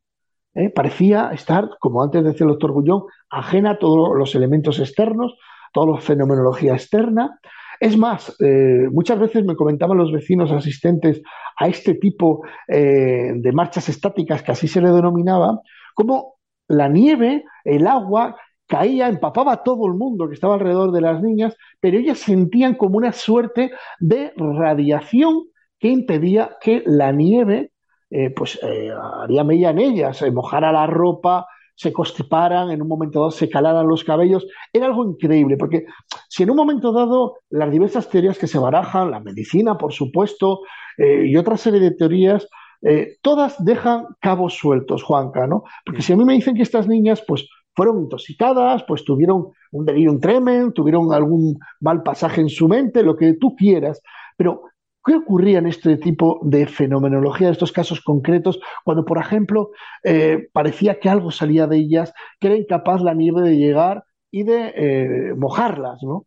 [0.55, 5.35] eh, parecía estar, como antes decía el doctor Gullón, ajena a todos los elementos externos,
[5.73, 7.39] toda la fenomenología externa,
[7.83, 11.21] es más, eh, muchas veces me comentaban los vecinos asistentes
[11.57, 15.59] a este tipo eh, de marchas estáticas, que así se le denominaba,
[15.93, 16.35] como
[16.69, 21.21] la nieve, el agua, caía, empapaba a todo el mundo que estaba alrededor de las
[21.21, 25.43] niñas, pero ellas sentían como una suerte de radiación
[25.77, 27.73] que impedía que la nieve
[28.09, 33.31] eh, pues haría mella en ellas, mojara la ropa, se constiparan, en un momento dado
[33.31, 34.45] se calaran los cabellos.
[34.71, 35.85] Era algo increíble, porque
[36.29, 40.61] si en un momento dado las diversas teorías que se barajan, la medicina, por supuesto,
[40.97, 42.47] eh, y otra serie de teorías,
[42.81, 45.63] eh, todas dejan cabos sueltos, Juanca, ¿no?
[45.85, 49.85] Porque si a mí me dicen que estas niñas, pues, fueron intoxicadas, pues tuvieron un
[49.85, 54.01] delirium tremens, tuvieron algún mal pasaje en su mente, lo que tú quieras,
[54.37, 54.63] pero
[55.05, 59.71] ¿Qué ocurría en este tipo de fenomenología, de estos casos concretos, cuando, por ejemplo,
[60.03, 64.43] eh, parecía que algo salía de ellas, que era incapaz la nieve de llegar y
[64.43, 66.25] de eh, mojarlas, ¿no?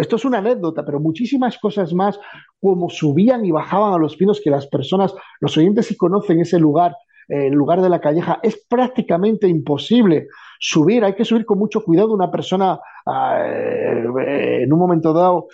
[0.00, 2.18] Esto es una anécdota, pero muchísimas cosas más,
[2.58, 6.58] como subían y bajaban a los pinos, que las personas, los oyentes si conocen ese
[6.58, 6.94] lugar,
[7.28, 12.14] el lugar de la calleja, es prácticamente imposible subir, hay que subir con mucho cuidado
[12.14, 15.48] una persona ah, eh, en un momento dado,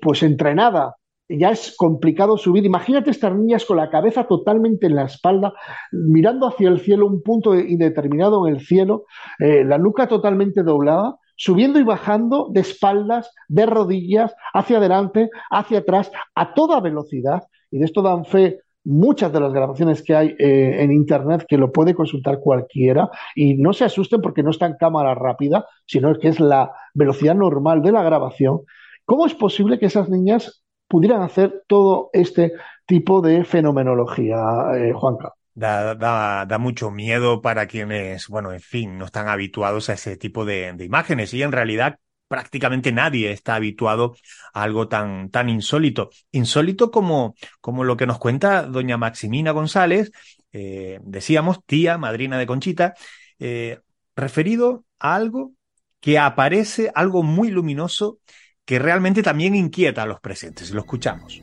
[0.00, 0.94] pues entrenada
[1.28, 2.64] ya es complicado subir.
[2.64, 5.52] Imagínate estas niñas con la cabeza totalmente en la espalda,
[5.92, 9.04] mirando hacia el cielo, un punto indeterminado en el cielo,
[9.38, 15.78] eh, la nuca totalmente doblada, subiendo y bajando de espaldas, de rodillas, hacia adelante, hacia
[15.78, 17.44] atrás, a toda velocidad.
[17.70, 21.56] Y de esto dan fe muchas de las grabaciones que hay eh, en Internet que
[21.56, 26.14] lo puede consultar cualquiera y no se asusten porque no está en cámara rápida, sino
[26.18, 28.60] que es la velocidad normal de la grabación.
[29.06, 30.63] ¿Cómo es posible que esas niñas
[30.94, 32.52] pudieran hacer todo este
[32.86, 34.38] tipo de fenomenología,
[34.76, 35.32] eh, Juanca.
[35.52, 40.16] Da, da, da, mucho miedo para quienes, bueno, en fin, no están habituados a ese
[40.16, 44.14] tipo de, imágenes y en realidad prácticamente nadie está habituado
[44.52, 46.10] a algo tan, tan insólito.
[46.30, 50.12] Insólito como, como lo que nos cuenta doña Maximina González,
[50.52, 52.94] eh, decíamos, tía, madrina de Conchita,
[53.40, 53.80] eh,
[54.14, 55.54] referido a algo
[55.98, 58.20] que aparece, algo muy luminoso
[58.64, 60.70] que realmente también inquieta a los presentes.
[60.70, 61.40] Lo escuchamos.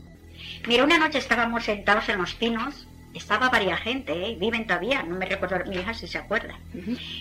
[0.68, 4.38] Mira, una noche estábamos sentados en los pinos, estaba varia gente, ¿eh?
[4.40, 6.56] viven todavía, no me recuerdo mi hija si se acuerda.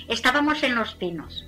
[0.09, 1.47] Estábamos en los pinos.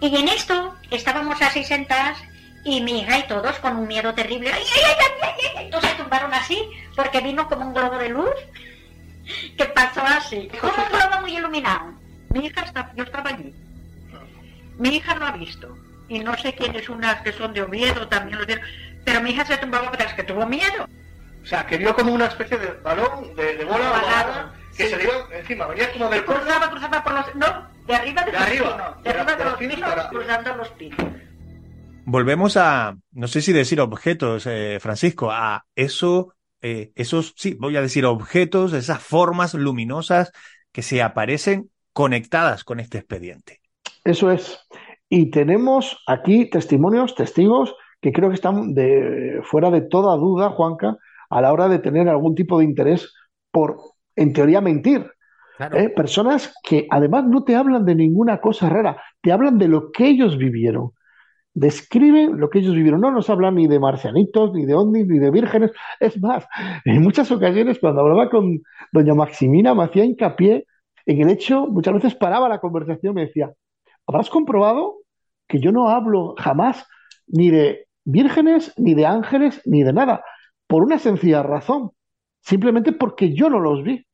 [0.00, 2.18] Y en esto estábamos así sentadas
[2.64, 4.50] y mi hija y todos con un miedo terrible.
[4.52, 4.82] ¡Ay, ay,
[5.22, 6.58] ay, ay, Todos se tumbaron así
[6.96, 8.34] porque vino como un globo de luz
[9.56, 11.94] que pasó así, como un globo muy iluminado.
[12.30, 13.54] Mi hija está, yo estaba allí.
[14.78, 15.76] Mi hija lo ha visto
[16.10, 18.64] y no sé quiénes unas que son de Oviedo también lo tienen,
[19.04, 20.86] pero mi hija se tumbaba las que tuvo miedo.
[21.42, 25.14] O sea, que vio como una especie de balón, de, bola, que se le iba
[25.32, 26.24] encima, venía como del...
[26.24, 27.34] Cruzaba, cruzaba por los...
[27.36, 30.98] No, de arriba de, los arriba, pinos, de, arriba de, los pinos, cruzando los pinos.
[32.04, 37.76] Volvemos a, no sé si decir objetos, eh, Francisco, a eso, eh, esos, sí, voy
[37.76, 40.32] a decir objetos, esas formas luminosas
[40.72, 43.60] que se aparecen conectadas con este expediente.
[44.04, 44.58] Eso es.
[45.12, 50.96] Y tenemos aquí testimonios, testigos, que creo que están de, fuera de toda duda, Juanca,
[51.28, 53.12] a la hora de tener algún tipo de interés
[53.50, 53.76] por,
[54.14, 55.10] en teoría, mentir.
[55.58, 55.90] ¿Eh?
[55.90, 60.06] Personas que además no te hablan de ninguna cosa rara, te hablan de lo que
[60.06, 60.92] ellos vivieron.
[61.52, 63.00] Describen lo que ellos vivieron.
[63.00, 65.72] No nos hablan ni de marcianitos, ni de ondis, ni de vírgenes.
[65.98, 66.46] Es más,
[66.84, 70.66] en muchas ocasiones cuando hablaba con doña Maximina me hacía hincapié
[71.04, 73.52] en el hecho, muchas veces paraba la conversación y me decía,
[74.06, 74.99] ¿habrás comprobado
[75.50, 76.86] que yo no hablo jamás
[77.26, 80.24] ni de vírgenes, ni de ángeles, ni de nada,
[80.66, 81.90] por una sencilla razón,
[82.40, 84.06] simplemente porque yo no los vi.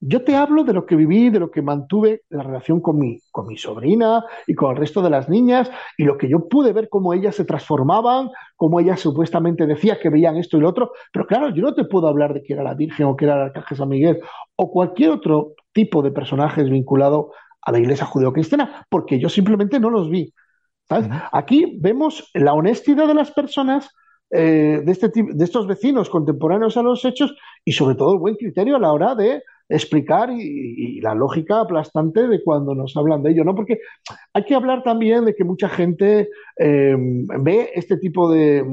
[0.00, 3.18] Yo te hablo de lo que viví, de lo que mantuve la relación con mi,
[3.32, 6.72] con mi sobrina y con el resto de las niñas, y lo que yo pude
[6.72, 10.92] ver cómo ellas se transformaban, cómo ellas supuestamente decían que veían esto y lo otro.
[11.12, 13.34] Pero claro, yo no te puedo hablar de que era la Virgen o que era
[13.34, 14.20] el Arcángel San Miguel
[14.54, 17.32] o cualquier otro tipo de personajes vinculado
[17.68, 20.32] a la iglesia judeocristiana, porque yo simplemente no los vi.
[21.32, 23.90] Aquí vemos la honestidad de las personas,
[24.30, 28.36] eh, de, este, de estos vecinos contemporáneos a los hechos y sobre todo el buen
[28.36, 33.30] criterio a la hora de explicar y, la lógica aplastante de cuando nos hablan de
[33.30, 33.54] ello, ¿no?
[33.54, 33.80] Porque
[34.32, 38.64] hay que hablar también de que mucha gente em, ve este tipo de,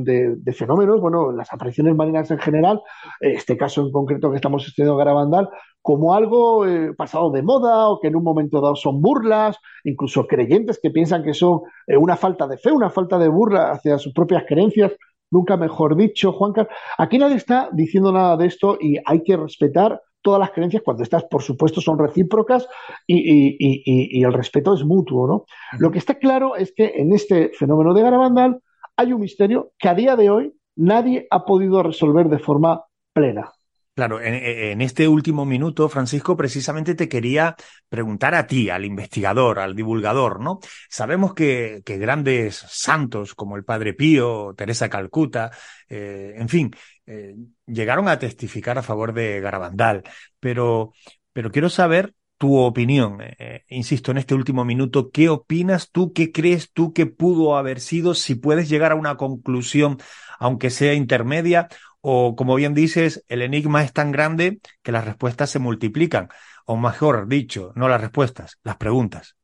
[0.53, 2.81] fenómenos, bueno, las apariciones marinas en general,
[3.19, 5.49] este caso en concreto que estamos estudiando Garabandal,
[5.85, 10.25] como algo eh, pasado de moda o que en un momento dado son burlas, incluso
[10.25, 13.99] creyentes que piensan que son eh, una falta de fe, una falta de burla hacia
[13.99, 14.93] sus propias creencias,
[15.29, 16.73] nunca mejor dicho, Juan Carlos.
[16.97, 21.03] Aquí nadie está diciendo nada de esto y hay que respetar todas las creencias, cuando
[21.03, 22.67] estas, por supuesto, son recíprocas
[23.05, 25.45] y, el respeto es mutuo, ¿no?
[25.77, 28.59] Lo que está claro es que en este fenómeno de Garabandal
[28.97, 33.51] hay un misterio que a día de hoy nadie ha podido resolver de forma plena.
[33.93, 37.55] Claro, en, este último minuto, Francisco, precisamente te quería
[37.87, 40.59] preguntar a ti, al investigador, al divulgador, ¿no?
[40.89, 45.49] Sabemos que, grandes santos como el Padre Pío, Teresa Calcuta,
[45.87, 46.71] eh, en fin,
[47.07, 47.35] eh,
[47.67, 50.03] llegaron a testificar a favor de Garabandal,
[50.39, 50.93] pero,
[51.33, 53.19] pero quiero saber tu opinión.
[53.21, 56.13] Eh, insisto, en este último minuto, ¿qué opinas tú?
[56.13, 58.13] ¿Qué crees tú que pudo haber sido?
[58.13, 59.97] Si puedes llegar a una conclusión,
[60.39, 61.67] aunque sea intermedia,
[62.01, 66.29] o como bien dices, el enigma es tan grande que las respuestas se multiplican,
[66.65, 69.35] o mejor dicho, no las respuestas, las preguntas.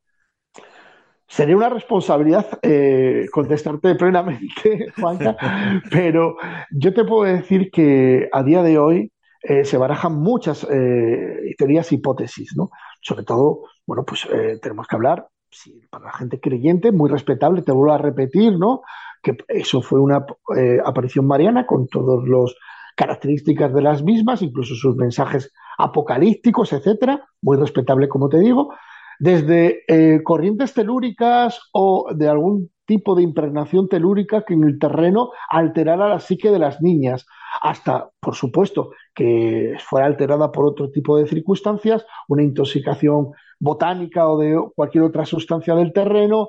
[1.32, 5.34] Sería una responsabilidad eh, contestarte plenamente, Juanca,
[5.90, 6.36] pero
[6.70, 9.10] yo te puedo decir que a día de hoy
[9.42, 12.70] eh, se barajan muchas eh, teorías, hipótesis, ¿no?
[13.00, 14.28] Sobre todo, bueno, pues
[14.60, 15.26] tenemos que hablar,
[15.88, 18.82] para la gente creyente, muy respetable, te vuelvo a repetir, ¿no?
[19.22, 20.26] Que eso fue una
[20.84, 22.54] aparición mariana con todas las
[22.94, 28.74] características de las mismas, incluso sus mensajes apocalípticos, etcétera, muy respetable, como te digo
[29.22, 35.30] desde eh, corrientes telúricas o de algún tipo de impregnación telúrica que en el terreno
[35.48, 37.24] alterara la psique de las niñas,
[37.62, 43.28] hasta, por supuesto, que fuera alterada por otro tipo de circunstancias, una intoxicación
[43.60, 46.48] botánica o de cualquier otra sustancia del terreno,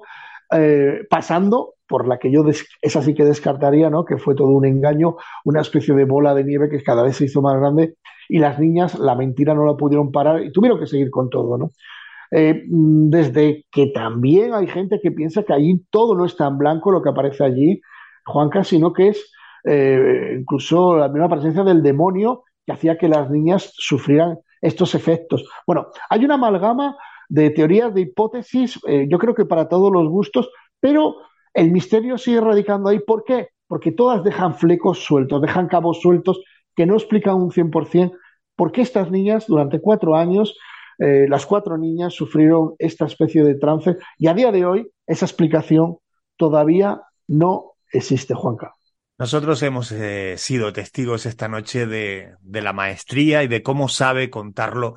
[0.51, 2.43] eh, pasando por la que yo,
[2.81, 4.03] esa sí que descartaría, ¿no?
[4.03, 7.25] que fue todo un engaño, una especie de bola de nieve que cada vez se
[7.25, 7.97] hizo más grande
[8.27, 11.55] y las niñas la mentira no la pudieron parar y tuvieron que seguir con todo,
[11.59, 11.69] ¿no?
[12.35, 16.91] Eh, desde que también hay gente que piensa que allí todo no es tan blanco
[16.91, 17.79] lo que aparece allí,
[18.25, 19.31] Juanca, sino que es
[19.65, 25.47] eh, incluso la misma presencia del demonio que hacía que las niñas sufrieran estos efectos.
[25.67, 26.97] Bueno, hay una amalgama
[27.29, 31.15] de teorías, de hipótesis, eh, yo creo que para todos los gustos, pero
[31.53, 32.99] el misterio sigue radicando ahí.
[32.99, 33.49] ¿Por qué?
[33.67, 36.41] Porque todas dejan flecos sueltos, dejan cabos sueltos
[36.75, 38.11] que no explican un 100%
[38.55, 40.55] por qué estas niñas durante cuatro años
[40.99, 45.25] eh, las cuatro niñas sufrieron esta especie de trance y a día de hoy esa
[45.25, 45.97] explicación
[46.37, 48.75] todavía no existe, Juanca.
[49.17, 54.95] Nosotros hemos eh, sido testigos esta noche de, la maestría y de cómo sabe contarlo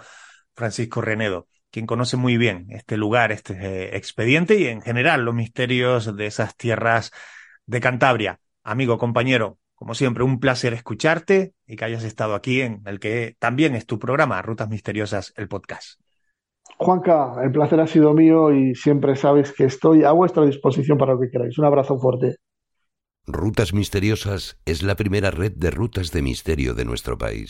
[0.55, 5.35] Francisco Renedo, quien conoce muy bien este lugar, este eh, expediente y en general los
[5.35, 7.13] misterios de esas tierras
[7.67, 8.41] de Cantabria.
[8.63, 13.37] Amigo, compañero, como siempre, un placer escucharte y que hayas estado aquí en el que
[13.39, 16.01] también es tu programa, Rutas Misteriosas, el podcast.
[16.79, 21.13] Juanca, el placer ha sido mío y siempre sabes que estoy a vuestra disposición para
[21.13, 21.59] lo que queráis.
[21.59, 22.37] Un abrazo fuerte.
[23.27, 27.49] Rutas Misteriosas es la primera red de rutas de misterio de nuestro país.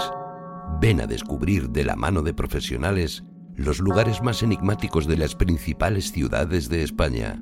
[0.80, 3.24] Ven a descubrir de la mano de profesionales
[3.54, 7.40] los lugares más enigmáticos de las principales ciudades de España.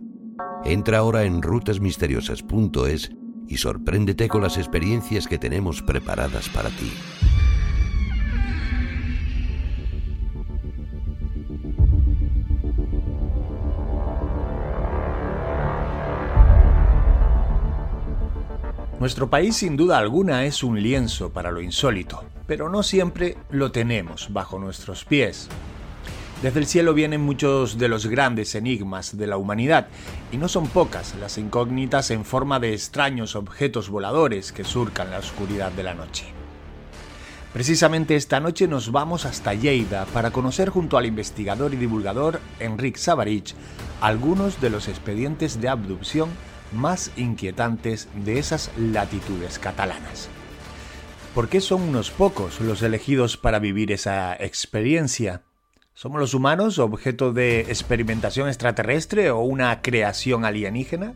[0.64, 3.10] Entra ahora en rutasmisteriosas.es
[3.48, 6.92] y sorpréndete con las experiencias que tenemos preparadas para ti.
[19.04, 23.70] Nuestro país sin duda alguna es un lienzo para lo insólito, pero no siempre lo
[23.70, 25.50] tenemos bajo nuestros pies.
[26.42, 29.88] Desde el cielo vienen muchos de los grandes enigmas de la humanidad,
[30.30, 35.18] y no son pocas las incógnitas en forma de extraños objetos voladores que surcan la
[35.18, 36.26] oscuridad de la noche.
[37.54, 42.96] Precisamente esta noche nos vamos hasta Lleida para conocer junto al investigador y divulgador Enric
[42.96, 43.54] Savarich
[44.00, 46.30] algunos de los expedientes de abducción
[46.72, 50.28] más inquietantes de esas latitudes catalanas.
[51.32, 55.42] ¿Por qué son unos pocos los elegidos para vivir esa experiencia?
[55.96, 61.14] ¿Somos los humanos objeto de experimentación extraterrestre o una creación alienígena?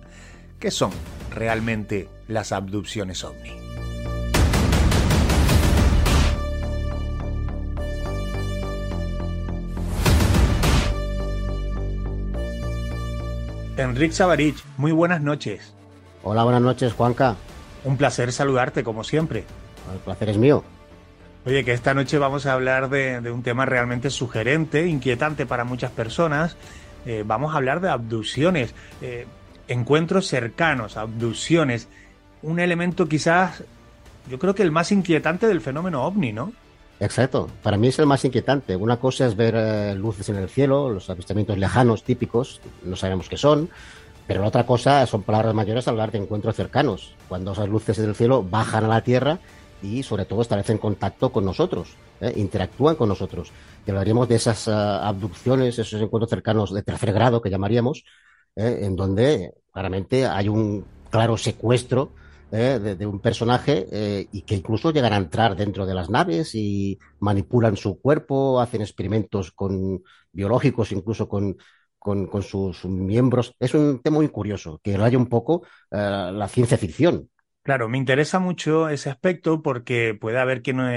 [0.61, 0.93] ¿Qué son
[1.35, 3.51] realmente las abducciones ovni?
[13.77, 15.75] Enrique Savarich, muy buenas noches.
[16.23, 17.35] Hola, buenas noches, Juanca.
[17.85, 19.45] Un placer saludarte, como siempre.
[19.93, 20.63] El placer es mío.
[21.49, 25.91] Oye, que esta noche vamos a hablar de, un tema realmente sugerente, inquietante para muchas
[25.91, 26.59] personas.
[27.07, 29.27] Eh, vamos a hablar de abducciones, eh,
[29.67, 31.89] encuentros cercanos, abducciones.
[32.43, 33.65] Un elemento quizás,
[34.29, 36.53] yo creo que el más inquietante del fenómeno ovni, ¿no?
[37.01, 38.77] Exacto, para mí es el más inquietante.
[38.77, 43.31] Una cosa es ver eh, luces en el cielo, los avistamientos lejanos típicos, no sabemos
[43.31, 43.71] qué son,
[44.27, 47.99] pero la otra cosa son palabras mayores al hablar de encuentros cercanos, cuando esas luces
[48.01, 49.39] en el cielo bajan a la Tierra
[49.83, 52.33] y sobre todo establecen contacto con nosotros, ¿eh?
[52.37, 53.53] interactúan con nosotros.
[53.87, 58.05] Y hablaríamos de esas ah, abducciones, esos encuentros cercanos de tercer grado que llamaríamos,
[58.57, 58.81] ¿eh?
[58.83, 62.13] en donde claramente hay un claro secuestro
[62.51, 62.97] ¿eh?
[62.99, 67.77] de, un personaje y que incluso llegan a entrar dentro de las naves y manipulan
[67.77, 70.03] su cuerpo, hacen experimentos con
[70.33, 71.57] biológicos, incluso con,
[71.99, 73.55] con, sus, miembros.
[73.61, 77.29] Es un tema muy curioso, que raya un poco la ciencia ficción.
[77.69, 80.91] Claro, me interesa mucho ese aspecto porque puede haber que nos,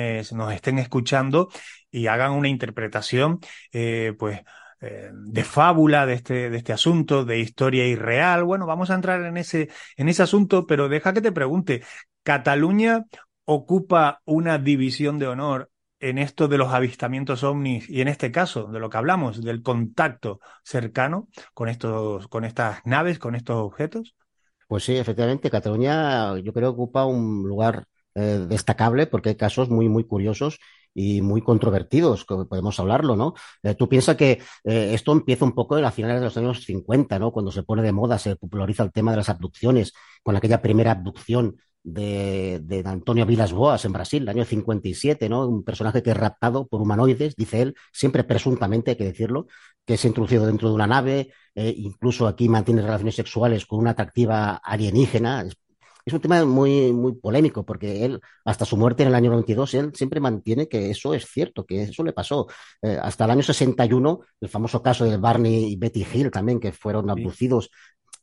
[0.54, 1.50] estén escuchando
[1.92, 3.42] y hagan una interpretación,
[3.74, 4.40] eh, pues,
[4.80, 8.46] eh, de fábula de este, de este asunto, de historia irreal.
[8.46, 11.84] Bueno, vamos a entrar en ese, en ese asunto, pero deja que te pregunte,
[12.24, 13.04] ¿Cataluña
[13.44, 15.70] ocupa una división de honor
[16.00, 19.62] en esto de los avistamientos ovnis y en este caso de lo que hablamos, del
[19.62, 24.16] contacto cercano con, estos, con estas naves, con estos objetos?
[24.72, 29.70] Pues sí, efectivamente, Cataluña yo creo que ocupa un lugar eh, destacable porque hay casos
[29.70, 30.60] muy, muy curiosos
[30.94, 33.34] y muy controvertidos, que podemos hablarlo, ¿no?
[33.64, 36.64] Eh, tú piensas que eh, esto empieza un poco en las finales de los años
[36.64, 37.34] 50, ¿no?
[37.34, 39.92] Cuando se pone de moda, se populariza el tema de las abducciones,
[40.24, 45.48] con aquella primera abducción de, de, Antonio Vilas Boas en Brasil, el año 57, ¿no?
[45.48, 49.48] Un personaje que es raptado por humanoides, dice él, siempre presuntamente, hay que decirlo,
[49.86, 53.92] que es introducido dentro de una nave, eh, incluso aquí mantiene relaciones sexuales con una
[53.92, 55.42] atractiva alienígena.
[55.42, 55.58] Es,
[56.06, 59.74] es, un tema muy, muy polémico, porque él, hasta su muerte en el año 92,
[59.76, 62.48] él siempre mantiene que eso es cierto, que eso le pasó.
[62.82, 66.72] Eh, hasta el año 61, el famoso caso de Barney y Betty Hill también, que
[66.72, 67.70] fueron abducidos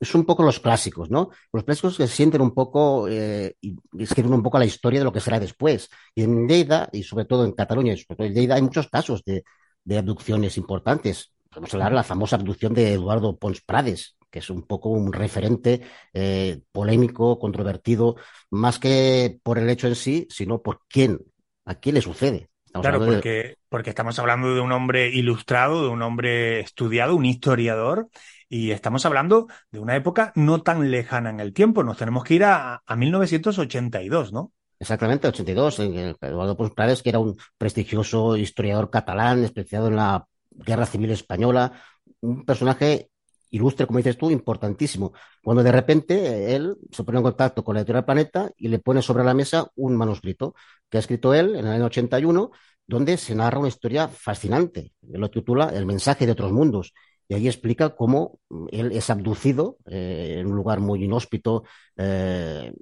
[0.01, 1.31] es un poco los clásicos, ¿no?
[1.53, 5.13] Los clásicos que sienten un poco eh, y escriben un poco la historia de lo
[5.13, 5.91] que será después.
[6.15, 8.89] Y en Lleida, y sobre todo en Cataluña, y sobre todo en Lleida, hay muchos
[8.89, 9.45] casos de,
[9.85, 11.33] de abducciones importantes.
[11.51, 15.13] Podemos hablar de la famosa abducción de Eduardo Pons Prades, que es un poco un
[15.13, 15.81] referente
[16.13, 18.17] eh, polémico, controvertido,
[18.51, 21.19] más que por el hecho en sí, sino por quién,
[21.65, 22.51] a quién le sucede.
[22.67, 23.59] Estamos claro, porque, de...
[23.71, 28.09] porque estamos hablando de un hombre ilustrado, de un hombre estudiado, un historiador,
[28.49, 31.83] y estamos hablando de una época no tan lejana en el tiempo.
[31.85, 34.53] Nos tenemos que ir a, a 1982, ¿no?
[34.81, 35.81] Exactamente, 82.
[35.81, 41.73] Eduardo Prades, que era un prestigioso historiador catalán, especializado en la Guerra Civil Española,
[42.21, 43.11] un personaje
[43.51, 45.13] ilustre, como dices tú, importantísimo.
[45.43, 49.03] Cuando de repente él se pone en contacto con la editorial Planeta y le pone
[49.03, 50.55] sobre la mesa un manuscrito
[50.89, 52.51] que ha escrito él en el año 81,
[52.87, 54.93] donde se narra una historia fascinante.
[55.13, 56.93] Él lo titula El mensaje de otros mundos.
[57.29, 61.65] Y ahí explica cómo él es abducido eh, en un lugar muy inhóspito,
[61.97, 62.73] eh,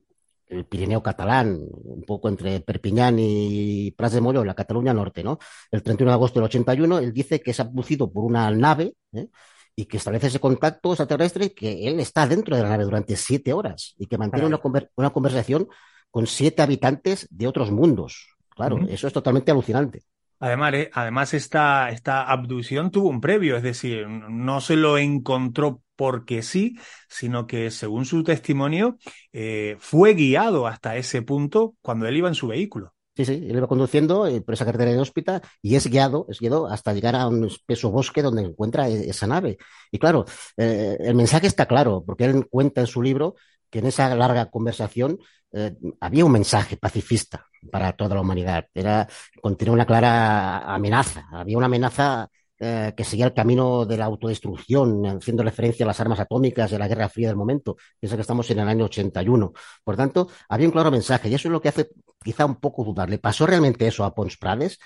[0.49, 5.39] el Pirineo catalán, un poco entre Perpiñán y Pras de Molló, la Cataluña Norte, ¿no?
[5.71, 9.29] El 31 de agosto del 81, él dice que es abducido por una nave ¿eh?
[9.75, 13.17] y que establece ese contacto extraterrestre y que él está dentro de la nave durante
[13.17, 15.69] siete horas y que mantiene una, conver una, conversación
[16.11, 18.37] con siete habitantes de otros mundos.
[18.51, 18.91] Claro, uh -huh.
[18.91, 20.05] eso es totalmente alucinante.
[20.39, 25.83] Además, eh, además esta, esta abducción tuvo un previo, es decir, no se lo encontró
[25.97, 26.77] porque sí,
[27.09, 28.99] sino que según su testimonio
[29.33, 32.93] eh, fue guiado hasta ese punto cuando él iba en su vehículo.
[33.17, 36.67] Sí, sí, él iba conduciendo eh, por esa carretera inhóspita y es guiado, es guiado
[36.67, 39.57] hasta llegar a un espeso bosque donde encuentra esa nave.
[39.91, 40.27] Y claro,
[40.59, 43.37] eh, el mensaje está claro, porque él cuenta en su libro
[43.71, 45.19] que en esa larga conversación
[45.53, 48.67] eh, había un mensaje pacifista para toda la humanidad.
[48.75, 49.09] Era,
[49.41, 55.05] contenía una clara amenaza, había una amenaza eh, que seguía el camino de la autodestrucción,
[55.07, 57.77] haciendo referencia a las armas atómicas de la Guerra Fría del momento.
[58.01, 59.53] Piensa que estamos en el año 81.
[59.85, 61.91] Por tanto, había un claro mensaje y eso es lo que hace
[62.23, 63.11] quizá un poco dudar.
[63.11, 64.79] ¿Le pasó realmente eso a Pons Prades?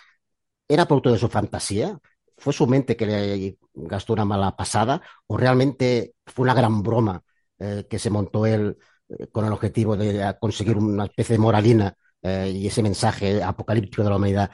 [0.69, 1.99] ¿Era producto de su fantasía?
[2.37, 5.03] ¿Fue su mente que le gastó una mala pasada?
[5.27, 7.23] ¿O realmente fue una gran broma
[7.61, 8.77] eh, que se montó él
[9.09, 14.03] eh, con el objetivo de conseguir una especie de moralina eh, y ese mensaje apocalíptico
[14.03, 14.51] de la humanidad.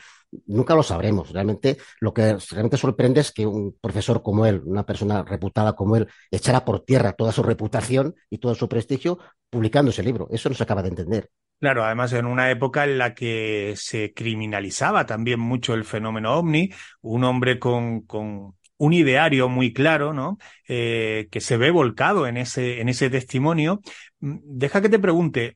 [0.46, 1.32] Nunca lo sabremos.
[1.32, 5.96] Realmente lo que realmente sorprende es que un profesor como él, una persona reputada como
[5.96, 9.18] él, echara por tierra toda su reputación y todo su prestigio
[9.50, 10.28] publicando ese libro.
[10.30, 11.30] Eso no se acaba de entender.
[11.58, 16.70] Claro, además en una época en la que se criminalizaba también mucho el fenómeno ovni,
[17.00, 20.38] un hombre con, con un ideario muy claro, ¿no?
[20.68, 23.80] Eh, que se ve volcado en ese, en ese testimonio.
[24.20, 25.54] Deja que te pregunte,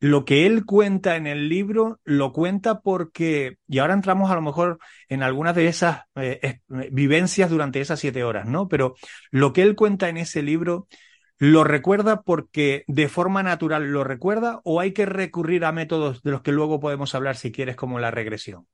[0.00, 4.42] lo que él cuenta en el libro lo cuenta porque, y ahora entramos a lo
[4.42, 6.60] mejor en algunas de esas eh,
[6.90, 8.68] vivencias durante esas siete horas, ¿no?
[8.68, 8.96] Pero
[9.30, 10.88] lo que él cuenta en ese libro,
[11.38, 16.32] ¿lo recuerda porque de forma natural lo recuerda o hay que recurrir a métodos de
[16.32, 18.66] los que luego podemos hablar si quieres como la regresión?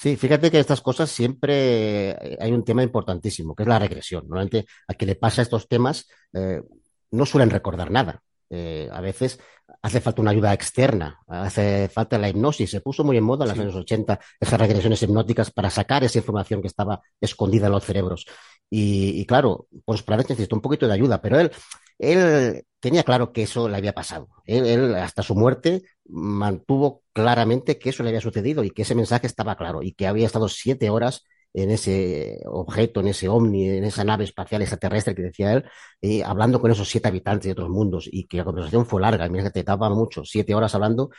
[0.00, 4.22] Sí, fíjate que estas cosas siempre hay un tema importantísimo, que es la regresión.
[4.26, 6.62] Normalmente a quien le pasa estos temas eh,
[7.10, 8.22] no suelen recordar nada.
[8.48, 9.38] Eh, a veces
[9.82, 12.70] hace falta una ayuda externa, hace falta la hipnosis.
[12.70, 13.62] Se puso muy en moda en los sí.
[13.62, 18.24] años 80 esas regresiones hipnóticas para sacar esa información que estaba escondida en los cerebros.
[18.70, 21.50] Y, y claro, pues Prades necesitó un poquito de ayuda, pero él,
[21.98, 24.28] él tenía claro que eso le había pasado.
[24.46, 25.82] Él, él, hasta su muerte
[26.12, 30.06] mantuvo claramente que eso le había sucedido y que ese mensaje estaba claro y que
[30.06, 35.14] había estado siete horas en ese objeto, en ese ovni, en esa nave espacial extraterrestre
[35.14, 38.86] que decía él, hablando con esos siete habitantes de otros mundos y que la conversación
[38.86, 41.10] fue larga, mira que te tapa mucho, siete horas hablando.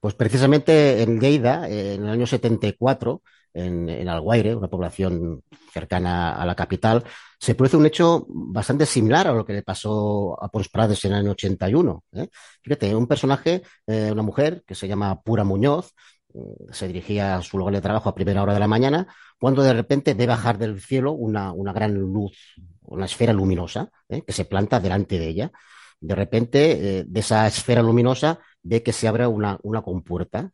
[0.00, 3.22] Pues precisamente en Lleida, en el año 74,
[3.54, 5.42] en, en Alguaire, una población
[5.72, 7.04] cercana a la capital,
[7.38, 11.12] se produce un hecho bastante similar a lo que le pasó a Pons Prades en
[11.12, 12.04] el año 81.
[12.12, 12.28] ¿eh?
[12.62, 15.94] Fíjate, un personaje, eh, una mujer que se llama Pura Muñoz,
[16.34, 19.06] mm, se dirigía a su lugar de trabajo a primera hora de la mañana,
[19.38, 22.36] cuando de repente ve bajar del cielo una, una gran luz,
[22.82, 24.22] una esfera luminosa, ¿eh?
[24.22, 25.52] que se planta delante de ella.
[26.00, 30.52] De repente, eh, de esa esfera luminosa, ve que se abre una, una compuerta,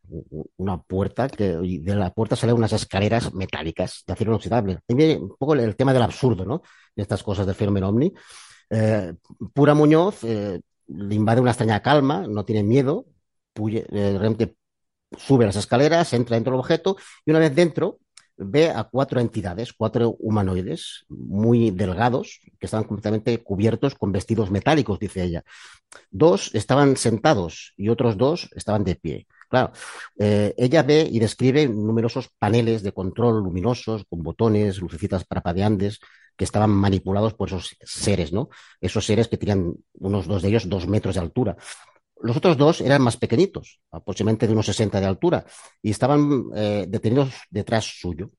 [0.56, 4.78] una puerta, que y de la puerta salen unas escaleras metálicas de acero inoxidable.
[4.88, 6.62] Viene un poco el, tema del absurdo, ¿no?
[6.94, 8.12] De estas cosas del fenómeno ovni.
[8.70, 9.14] Eh,
[9.52, 13.06] Pura Muñoz le invade una extraña calma, no tiene miedo,
[13.52, 14.56] puye, realmente
[15.16, 17.98] sube las escaleras, entra dentro del objeto y una vez dentro
[18.36, 24.98] ve a cuatro entidades, cuatro humanoides muy delgados, que estaban completamente cubiertos con vestidos metálicos,
[24.98, 25.44] dice ella.
[26.10, 29.26] Dos estaban sentados y otros dos estaban de pie.
[29.48, 29.72] Claro,
[30.18, 36.00] eh, ella ve y describe numerosos paneles de control luminosos con botones, lucecitas parapadeantes
[36.36, 38.48] que estaban manipulados por esos seres, ¿no?
[38.80, 41.56] Esos seres que tenían unos dos de ellos dos metros de altura.
[42.24, 45.44] Los otros dos eran más pequeñitos, aproximadamente de unos 60 de altura,
[45.82, 48.30] y estaban eh, detenidos detrás suyo.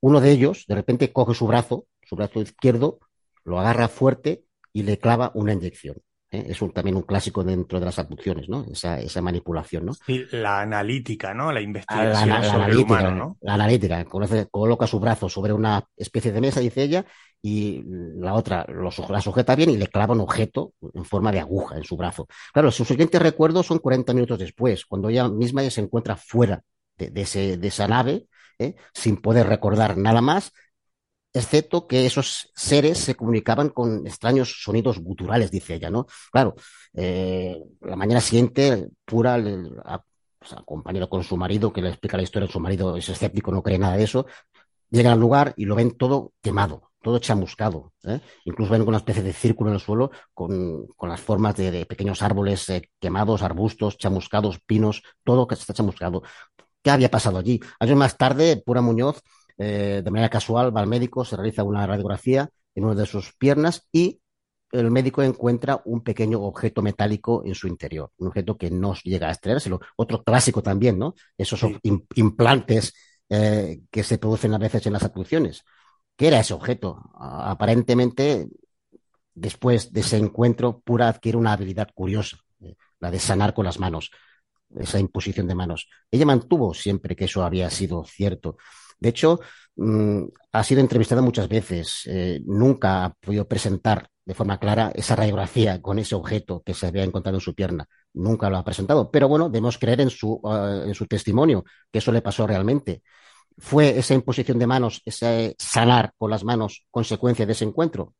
[0.00, 2.98] Uno de ellos, de repente, coge su brazo, su brazo izquierdo,
[3.44, 4.42] lo agarra fuerte
[4.72, 5.98] y le clava una inyección.
[6.32, 6.46] ¿eh?
[6.48, 8.66] Es un, también un clásico dentro de las abducciones, ¿no?
[8.68, 9.92] Esa, esa manipulación, ¿no?
[10.08, 11.52] Y la analítica, ¿no?
[11.52, 13.38] La investigación la, la, sobre analítica, el humano, ¿no?
[13.42, 14.04] La analítica,
[14.50, 17.06] coloca su brazo sobre una especie de mesa, dice ella,
[17.46, 21.76] y la otra la sujeta bien y le clava un objeto en forma de aguja
[21.76, 22.26] en su brazo.
[22.54, 26.62] Claro, sus siguientes recuerdos son 40 minutos después, cuando ella misma ya se encuentra fuera
[26.96, 28.28] de, ese, de esa nave,
[28.58, 28.76] ¿eh?
[28.94, 30.52] sin poder recordar nada más,
[31.34, 36.06] excepto que esos seres se comunicaban con extraños sonidos guturales, dice ella, ¿no?
[36.32, 36.54] Claro,
[36.94, 39.34] eh, la mañana siguiente, pura,
[39.84, 40.02] a,
[40.38, 43.62] pues, acompañado con su marido, que le explica la historia, su marido es escéptico, no
[43.62, 44.24] cree nada de eso,
[44.88, 47.92] llegan al lugar y lo ven todo quemado, todo chamuscado.
[48.02, 48.18] ¿eh?
[48.46, 51.86] Incluso ven una especie de círculo en el suelo con, con las formas de, de
[51.86, 56.22] pequeños árboles eh, quemados, arbustos, chamuscados, pinos, todo que está chamuscado.
[56.82, 57.60] ¿Qué había pasado allí?
[57.78, 59.22] Años más tarde, Pura Muñoz
[59.56, 63.32] eh, de manera casual va al médico, se realiza una radiografía en una de sus
[63.34, 64.20] piernas y
[64.72, 69.28] el médico encuentra un pequeño objeto metálico en su interior, un objeto que no llega
[69.28, 69.78] a extraérselo.
[69.96, 71.14] Otro clásico también, ¿no?
[71.38, 71.78] Esos sí.
[72.16, 72.92] implantes
[73.28, 75.64] eh, que se producen a veces en las abducciones.
[76.16, 77.10] ¿Qué era ese objeto?
[77.14, 78.48] Aparentemente,
[79.34, 83.78] después de ese encuentro, Pura adquiere una habilidad curiosa, eh, la de sanar con las
[83.78, 84.10] manos,
[84.76, 85.88] esa imposición de manos.
[86.10, 88.56] Ella mantuvo siempre que eso había sido cierto.
[88.98, 89.40] De hecho,
[89.76, 92.02] mmm, ha sido entrevistada muchas veces.
[92.06, 96.86] Eh, nunca ha podido presentar de forma clara esa radiografía con ese objeto que se
[96.86, 97.86] había encontrado en su pierna.
[98.14, 99.10] Nunca lo ha presentado.
[99.10, 103.02] Pero bueno, debemos creer en su, uh, en su testimonio, que eso le pasó realmente.
[103.58, 108.14] ¿Fue esa imposición de manos, ese sanar con las manos, consecuencia de ese encuentro?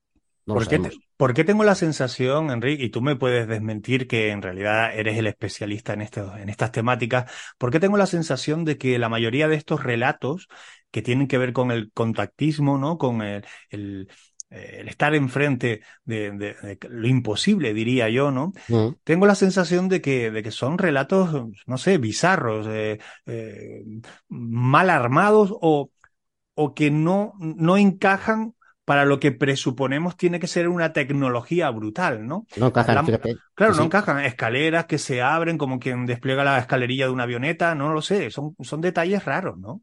[0.47, 4.07] No ¿Por, qué te, ¿Por, qué tengo la sensación, Enrique, y tú me puedes desmentir
[4.07, 8.65] que en realidad eres el especialista en, en estas temáticas, ¿por qué tengo la sensación
[8.65, 10.49] de que la mayoría de estos relatos
[10.91, 12.99] que tienen que ver con el contactismo, ¿no?
[12.99, 14.09] con el, el,
[14.55, 18.53] el estar enfrente de, de, de, lo imposible, diría yo, ¿no?
[18.69, 18.95] Mm.
[19.03, 23.83] Tengo la sensación de que, de que son relatos, no sé, bizarros, eh, eh,
[24.29, 25.91] mal armados o,
[26.55, 32.27] o que no, no encajan para lo que presuponemos tiene que ser una tecnología brutal,
[32.27, 32.47] ¿no?
[32.57, 33.37] No encajan, la, fíjate.
[33.55, 34.23] Claro, sí, no encajan.
[34.25, 38.31] Escaleras que se abren como quien despliega la escalerilla de una avioneta, no lo sé,
[38.31, 39.81] son, son detalles raros, ¿no?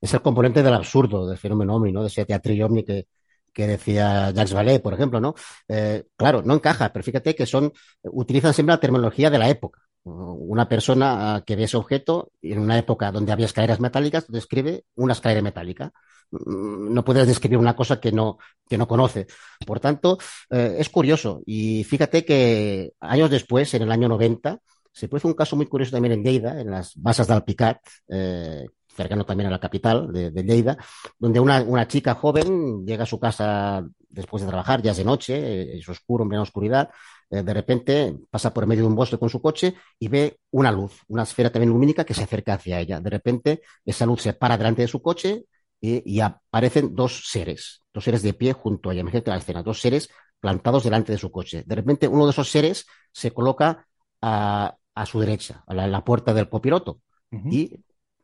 [0.00, 2.00] Es el componente del absurdo del fenómeno ovni, ¿no?
[2.02, 3.06] De ese teatrillo ovni que,
[3.52, 5.34] que decía Jacques Vallée, por ejemplo, ¿no?
[5.68, 7.72] Eh, claro, no encaja, pero fíjate que son,
[8.04, 9.82] utilizan siempre la terminología de la época.
[10.02, 15.12] Una persona que ve ese objeto en una época donde había escaleras metálicas describe una
[15.12, 15.92] escalera metálica
[16.30, 18.38] no puedes describir una cosa que no,
[18.68, 19.26] que no conoce.
[19.66, 20.18] Por tanto,
[20.50, 21.42] eh, es curioso.
[21.46, 24.58] Y fíjate que años después, en el año 90,
[24.92, 27.78] se puso un caso muy curioso también en Lleida, en las basas de Alpicat,
[28.08, 30.76] eh, cercano también a la capital de, de Lleida,
[31.18, 35.04] donde una, una, chica joven llega a su casa después de trabajar, ya es de
[35.04, 36.90] noche, es oscuro, en plena oscuridad,
[37.30, 40.72] eh, de repente pasa por medio de un bosque con su coche y ve una
[40.72, 43.00] luz, una esfera también lumínica que se acerca hacia ella.
[43.00, 45.44] De repente esa luz se para delante de su coche,
[45.82, 49.00] y, y, aparecen dos seres, dos seres de pie junto a ella.
[49.00, 51.62] Imagínate la escena, dos seres plantados delante de su coche.
[51.66, 53.86] De repente, uno de esos seres se coloca
[54.20, 57.00] a, a su derecha, a la, a la, puerta del copiloto.
[57.30, 57.52] Uh -huh.
[57.52, 57.80] Y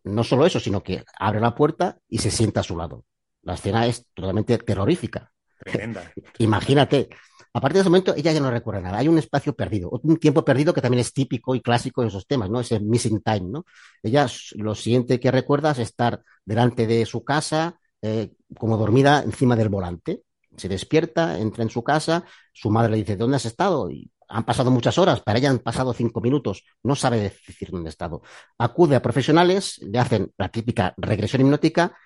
[0.06, 3.04] no solo eso, sino que abre la puerta y se sienta a su lado.
[3.42, 5.32] La escena es totalmente terrorífica.
[5.58, 6.12] Tremenda.
[6.38, 7.08] Imagínate.
[7.52, 8.98] A partir de ese momento ella ya no recuerda nada.
[8.98, 12.26] Hay un espacio perdido, un tiempo perdido que también es típico y clásico en esos
[12.26, 12.60] temas, ¿no?
[12.60, 13.64] Ese missing time, ¿no?
[14.02, 14.26] Ella
[14.56, 19.70] lo siguiente que recuerda es estar delante de su casa, eh, como dormida encima del
[19.70, 20.22] volante.
[20.56, 23.90] Se despierta, entra en su casa, su madre le dice, ¿dónde has estado?
[23.90, 27.88] Y han pasado muchas horas, para ella han pasado cinco minutos, no sabe decir dónde
[27.88, 28.22] ha estado.
[28.58, 31.96] Acude a profesionales, le hacen la típica regresión hipnótica,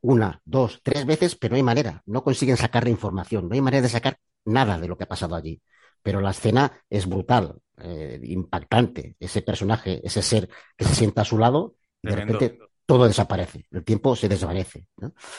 [0.00, 3.82] una, dos, tres veces, pero no hay manera, no consiguen sacar información, no hay manera
[3.82, 5.60] de sacar nada de lo que ha pasado allí.
[6.02, 11.24] Pero la escena es brutal, eh, impactante, ese personaje, ese ser que se sienta a
[11.24, 14.86] su lado, y de repente todo desaparece, el tiempo se desvanece.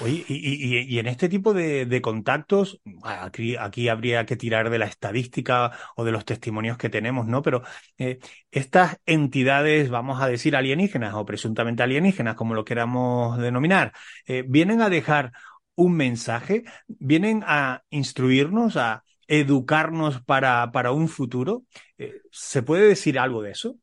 [0.01, 5.71] Oye, y, en este tipo de, contactos, aquí, aquí, habría que tirar de la estadística
[5.95, 7.41] o de los testimonios que tenemos, ¿no?
[7.41, 7.63] Pero
[7.97, 8.19] eh,
[8.51, 13.93] estas entidades, vamos a decir alienígenas o presuntamente alienígenas, como lo queramos denominar,
[14.25, 15.31] eh, vienen a dejar
[15.75, 21.63] un mensaje, vienen a instruirnos, a educarnos para, para un futuro.
[21.97, 23.77] Eh, ¿Se puede decir algo de eso?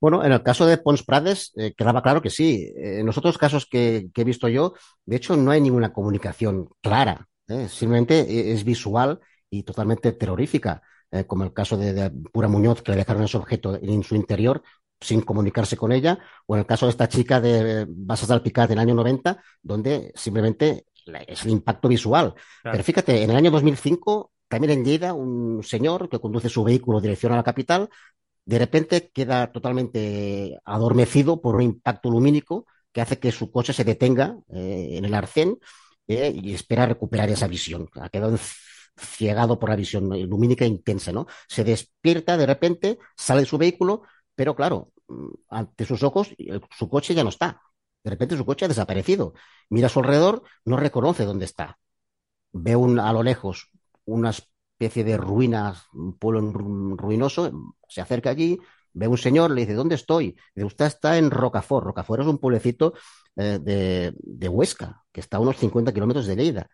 [0.00, 2.72] Bueno, en el caso de Pons Prades eh, quedaba claro que sí.
[2.76, 4.74] Eh, en los otros casos que, he visto yo,
[5.04, 7.26] de hecho, no hay ninguna comunicación clara.
[7.48, 7.68] ¿eh?
[7.68, 10.82] Simplemente es visual y totalmente terrorífica,
[11.28, 14.62] como el caso de, Pura Muñoz, que le dejaron ese objeto en su interior
[15.00, 18.68] sin comunicarse con ella, o en el caso de esta chica de Basas al Picat
[18.68, 20.86] del año 90, donde simplemente
[21.26, 22.34] es el impacto visual.
[22.62, 27.00] Pero fíjate, en el año 2005 también en Lleida, un señor que conduce su vehículo
[27.00, 27.88] dirección a la capital
[28.46, 33.84] de repente queda totalmente adormecido por un impacto lumínico que hace que su coche se
[33.84, 35.58] detenga eh, en el arcén
[36.06, 37.88] eh, y espera recuperar esa visión.
[38.00, 38.38] Ha quedado
[38.98, 41.26] ciegado por la visión lumínica intensa, ¿no?
[41.48, 44.02] Se despierta de repente, sale de su vehículo,
[44.34, 46.34] pero claro, mm, ante sus ojos
[46.78, 47.60] su coche ya no está.
[48.04, 49.34] De repente su coche ha desaparecido.
[49.70, 51.78] Mira a su alrededor, no reconoce dónde está.
[52.52, 53.70] Ve a lo lejos
[54.04, 54.48] unas
[54.78, 57.50] especie de ruinas, un pueblo ruinoso,
[57.88, 58.58] se acerca allí,
[58.92, 60.36] ve a un señor, le dice, ¿dónde estoy?
[60.54, 61.86] Dice, usted está en Rocafort.
[61.86, 62.92] Rocafort es un pueblecito
[63.36, 66.68] eh, de, Huesca, que está a unos 50 kilómetros de Lleida.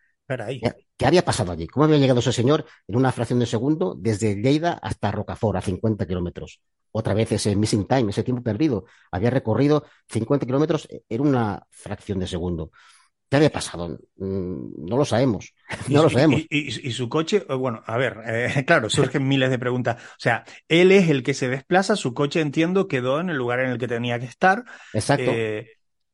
[0.96, 1.66] ¿Qué, había pasado allí?
[1.66, 5.60] ¿Cómo había llegado ese señor en una fracción de segundo desde Lleida hasta Rocafort, a
[5.60, 6.60] 50 kilómetros?
[6.90, 8.84] Otra vez ese missing time, ese tiempo perdido.
[9.12, 12.72] Había recorrido 50 kilómetros en una fracción de segundo.
[13.32, 13.98] ¿Qué había pasado?
[14.16, 15.54] Mm, no lo sabemos.
[15.88, 16.42] No lo sabemos.
[16.50, 19.96] Y, su coche, eh, bueno, a ver, eh, claro, surgen miles de preguntas.
[20.02, 23.60] O sea, él es el que se desplaza, su coche, entiendo, quedó en el lugar
[23.60, 24.64] en el que tenía que estar.
[24.92, 25.30] Exacto.
[25.32, 25.66] Eh,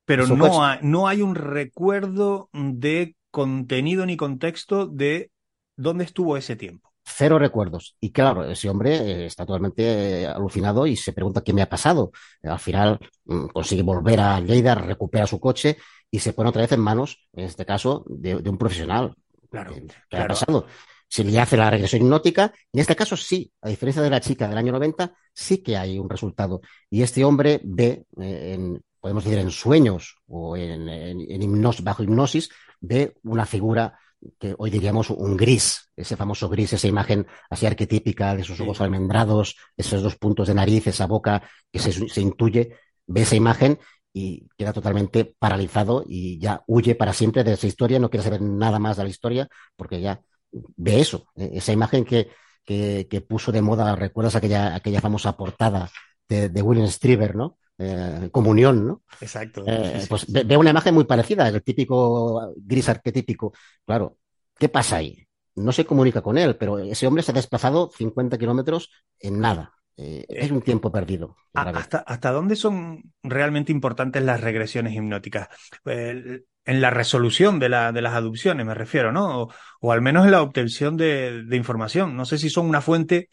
[0.05, 5.33] pero no hay, no hay un recuerdo de contenido ni contexto de
[5.75, 6.93] dónde estuvo ese tiempo.
[7.03, 7.97] Cero recuerdos.
[8.01, 12.13] Y claro, ese hombre está totalmente alucinado y se pregunta qué me ha pasado.
[12.45, 15.79] Al final mm, consigue volver a Lleida, recupera su coche
[16.11, 19.15] y se pone otra vez en manos, en este caso, de, un profesional.
[19.51, 19.75] Claro,
[20.09, 20.67] ¿Qué ha pasado?
[21.09, 24.47] Se le hace la regresión hipnótica, en este caso sí, a diferencia de la chica
[24.47, 26.61] del año 90, sí que hay un resultado.
[26.91, 32.51] Y este hombre ve, eh, en, podemos decir, en sueños o en, en, bajo hipnosis,
[32.81, 33.99] ve una figura
[34.39, 38.81] que hoy diríamos un gris, ese famoso gris, esa imagen así arquetípica de esos ojos
[38.81, 43.79] almendrados, esos dos puntos de nariz, esa boca que se, se intuye, ve esa imagen
[44.13, 48.43] y queda totalmente paralizado y ya huye para siempre de esa historia, no quiere saber
[48.43, 52.29] nada más de la historia porque ya ve eso, e, esa imagen que,
[52.65, 55.91] que, puso de moda, recuerdas aquella, aquella famosa portada
[56.29, 57.59] de, de William Strieber, ¿no?
[57.79, 59.03] Eh, comunión, ¿no?
[59.21, 59.63] Exacto.
[59.67, 63.53] Eh, pues ve, una imagen muy parecida, el típico gris arquetípico.
[63.87, 64.19] Claro,
[64.59, 65.25] ¿qué pasa ahí?
[65.55, 68.91] No se comunica con él, pero ese hombre se ha desplazado 50 kilómetros
[69.21, 69.78] en nada.
[70.01, 71.37] Eh, es un tiempo perdido.
[71.53, 75.49] ¿Hasta, ¿Hasta dónde son realmente importantes las regresiones hipnóticas?
[75.85, 79.49] en la resolución de, la, de las adopciones, me refiero, ¿no?
[79.81, 82.15] O, al menos en la obtención de, información.
[82.15, 83.31] No sé si son una fuente,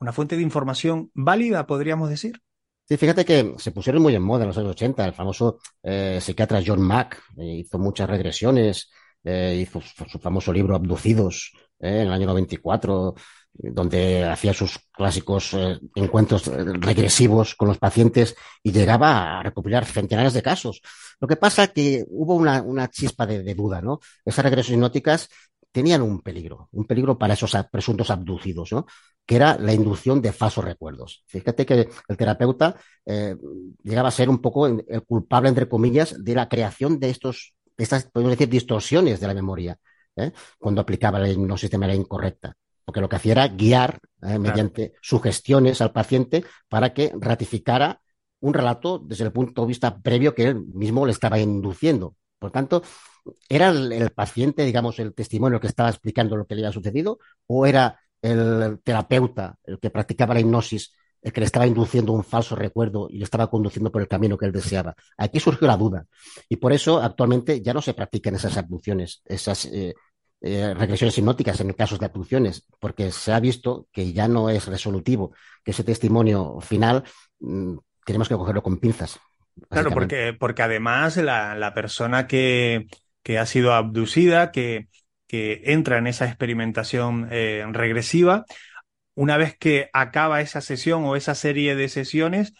[0.00, 2.40] una fuente de información válida, podríamos decir.
[2.88, 5.04] Sí, fíjate que se pusieron muy en moda en los años 80.
[5.04, 8.90] El famoso eh, psiquiatra John Mack eh, hizo muchas regresiones,
[9.22, 13.14] hizo su, famoso libro Abducidos en el año 94
[13.54, 19.84] donde hacía sus clásicos eh, encuentros eh, regresivos con los pacientes y llegaba a recopilar
[19.84, 20.80] centenares de casos.
[21.20, 24.00] Lo que pasa es que hubo una, chispa de, duda, ¿no?
[24.24, 25.28] Esas regresiones hipnóticas
[25.70, 28.86] tenían un peligro, un peligro para esos presuntos abducidos, ¿no?
[29.24, 31.24] Que era la inducción de falsos recuerdos.
[31.26, 32.76] Fíjate que el terapeuta
[33.06, 33.36] eh,
[33.82, 37.84] llegaba a ser un poco el culpable, entre comillas, de la creación de estos, de
[37.84, 39.78] estas, podemos decir, distorsiones de la memoria,
[40.58, 42.54] cuando aplicaba la hipnosis de manera incorrecta
[42.84, 48.00] porque lo que hacía era guiar eh, mediante sugestiones al paciente para que ratificara
[48.40, 52.16] un relato desde el punto de vista previo que él mismo le estaba induciendo.
[52.38, 52.82] Por tanto,
[53.48, 57.66] ¿era el, paciente, digamos, el testimonio que estaba explicando lo que le había sucedido o
[57.66, 62.56] era el terapeuta, el que practicaba la hipnosis, el que le estaba induciendo un falso
[62.56, 64.96] recuerdo y le estaba conduciendo por el camino que él deseaba?
[65.16, 66.06] Aquí surgió la duda
[66.48, 69.94] y por eso actualmente ya no se practican esas abducciones, esas eh,
[70.44, 74.66] eh, regresiones hipnóticas en casos de abducciones, porque se ha visto que ya no es
[74.66, 75.32] resolutivo,
[75.64, 77.04] que ese testimonio final
[77.38, 79.20] mm, tenemos que cogerlo con pinzas.
[79.68, 82.86] Claro, porque, porque además la, la persona que,
[83.22, 84.88] que, ha sido abducida, que,
[85.28, 88.44] que entra en esa experimentación eh, regresiva,
[89.14, 92.52] una vez que acaba esa sesión o esa serie de sesiones,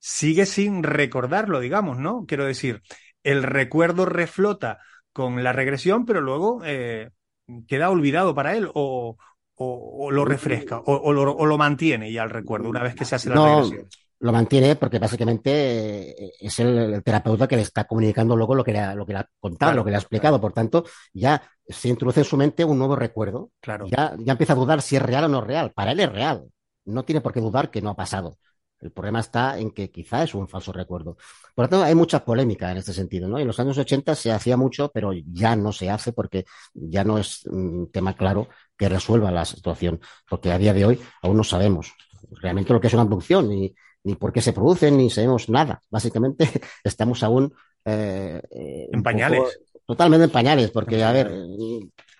[0.00, 2.24] sigue sin recordarlo, digamos, ¿no?
[2.26, 2.82] Quiero decir,
[3.22, 4.80] el recuerdo reflota
[5.12, 7.10] con la regresión, pero luego eh,
[7.66, 9.16] queda olvidado para él o,
[9.56, 13.14] o, lo refresca o, lo, o, lo, mantiene ya el recuerdo una vez que se
[13.14, 13.88] hace la no, regresión.
[14.20, 18.62] Lo mantiene porque básicamente eh, es el, el, terapeuta que le está comunicando luego lo
[18.62, 20.34] que le ha, lo que le ha contado, claro, lo que le ha explicado.
[20.34, 20.42] Claro.
[20.42, 20.84] Por tanto,
[21.14, 23.50] ya se introduce en su mente un nuevo recuerdo.
[23.60, 23.86] Claro.
[23.86, 25.72] Ya, ya empieza a dudar si es real o no es real.
[25.72, 26.44] Para él es real.
[26.84, 28.36] No tiene por qué dudar que no ha pasado.
[28.80, 31.16] El problema está en que quizá es un falso recuerdo.
[31.54, 33.28] Por lo tanto, hay mucha polémica en este sentido.
[33.28, 33.38] ¿no?
[33.38, 37.18] En los años 80 se hacía mucho, pero ya no se hace porque ya no
[37.18, 40.00] es un tema claro que resuelva la situación.
[40.28, 41.92] Porque a día de hoy aún no sabemos
[42.40, 43.74] realmente lo que es una abducción, ni,
[44.04, 45.82] ni por qué se producen, ni sabemos nada.
[45.90, 46.48] Básicamente
[46.84, 47.52] estamos aún...
[47.84, 48.40] Eh,
[48.92, 49.40] en pañales.
[49.40, 49.50] Poco,
[49.86, 51.30] totalmente en pañales, porque, a ver,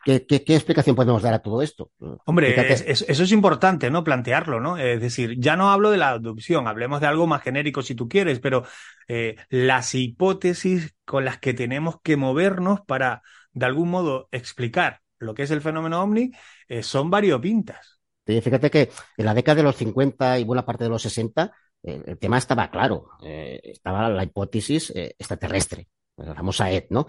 [0.04, 1.90] ¿Qué, qué, qué explicación podemos dar a todo esto?
[2.24, 4.02] Hombre, es, es, eso es importante, ¿no?
[4.02, 4.78] Plantearlo, ¿no?
[4.78, 8.08] Es decir, ya no hablo de la abducción, hablemos de algo más genérico si tú
[8.08, 8.64] quieres, pero
[9.08, 13.22] eh, las hipótesis con las que tenemos que movernos para,
[13.52, 16.32] de algún modo, explicar lo que es el fenómeno ovni
[16.66, 18.00] eh, son variopintas.
[18.26, 21.52] Sí, fíjate que en la década de los 50 y buena parte de los 60
[21.82, 25.88] eh, el tema estaba claro, eh, estaba la hipótesis extraterrestre
[26.26, 27.06] la famosa ED, ¿no?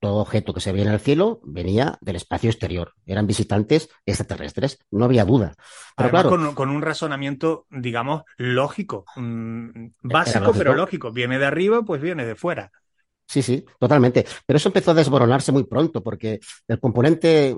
[0.00, 4.78] Todo objeto que se veía en el cielo venía del espacio exterior, eran visitantes extraterrestres,
[4.90, 5.54] no había duda.
[5.96, 10.58] Pero Además, claro, con, con, un razonamiento, digamos, lógico, mmm, básico, lógico.
[10.58, 11.12] pero lógico.
[11.12, 12.70] Viene de arriba, pues viene de fuera.
[13.26, 14.24] Sí, sí, totalmente.
[14.46, 17.54] Pero eso empezó a desmoronarse muy pronto, porque el componente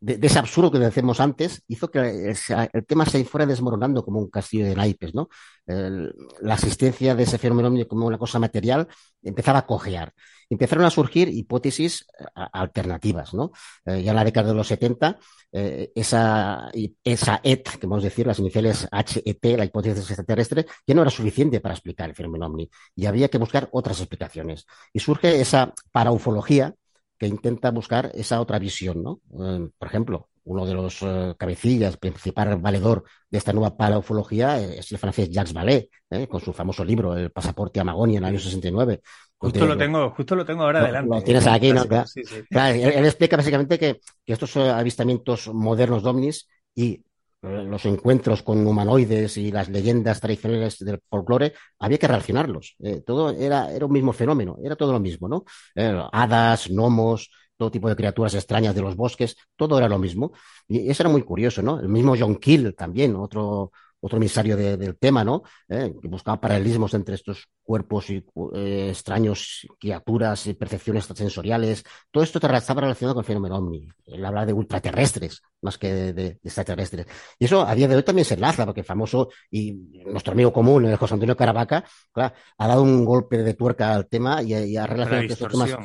[0.00, 2.34] de, de, ese absurdo que decíamos antes hizo que
[2.72, 5.28] el, tema se fuera desmoronando como un castillo de naipes, ¿no?
[5.66, 8.88] El, la asistencia de ese fenómeno como una cosa material
[9.22, 10.12] empezaba a cojear.
[10.48, 13.52] Empezaron a surgir hipótesis alternativas, ¿no?
[13.84, 15.18] Eh, ya en la década de los 70,
[15.52, 16.70] eh, esa,
[17.04, 21.10] esa ET, que vamos a decir, las iniciales HET, la hipótesis extraterrestre, ya no era
[21.10, 24.66] suficiente para explicar el fenómeno ovni y había que buscar otras explicaciones.
[24.92, 26.74] Y surge esa paraufología,
[27.20, 29.20] que intenta buscar esa otra visión, ¿no?
[29.38, 34.90] Eh, por ejemplo, uno de los uh, cabecillas, principal valedor de esta nueva paraufología es
[34.90, 36.26] el francés Jacques Vallée, ¿eh?
[36.26, 39.02] con su famoso libro El pasaporte a Magonia en el año 69.
[39.36, 41.14] Justo lo tengo, justo lo tengo ahora lo, adelante.
[41.14, 41.84] Lo tienes aquí, ¿no?
[41.84, 42.42] Claro, sí, sí.
[42.48, 47.04] Claro, él, él, explica básicamente que, que estos avistamientos modernos de ovnis y
[47.42, 52.76] los encuentros con humanoides y las leyendas tradicionales del folclore, había que relacionarlos.
[52.80, 55.44] Eh, todo era, era un mismo fenómeno, era todo lo mismo, ¿no?
[55.74, 60.32] Eh, hadas, gnomos, todo tipo de criaturas extrañas de los bosques, todo era lo mismo.
[60.68, 61.80] Y eso era muy curioso, ¿no?
[61.80, 65.42] El mismo John Keel también, otro, otro emisario de, del tema, ¿no?
[65.68, 68.24] Eh, que buscaba paralelismos entre estos cuerpos y
[68.54, 71.84] eh, extraños, criaturas y percepciones sensoriales.
[72.10, 73.88] Todo esto estaba relacionado con el fenómeno ovni.
[74.06, 77.06] Él habla de ultraterrestres más que de, de, de, extraterrestres.
[77.38, 79.72] Y eso a día de hoy también se enlaza, porque el famoso y
[80.06, 84.08] nuestro amigo común, el José Antonio Caravaca, claro, ha dado un golpe de tuerca al
[84.08, 85.76] tema y, y ha relacionado estos temas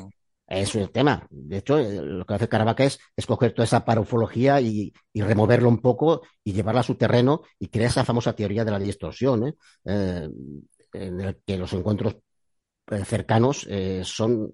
[0.48, 1.28] es el tema.
[1.30, 6.22] De hecho, lo que hace Caravaca es escoger toda esa parafología y, removerlo un poco
[6.44, 9.54] y llevarla a su terreno y crear esa famosa teoría de la distorsión, ¿eh?
[9.86, 10.30] Eh,
[10.94, 12.18] en el que los encuentros
[12.92, 13.68] eh, cercanos
[14.04, 14.52] son,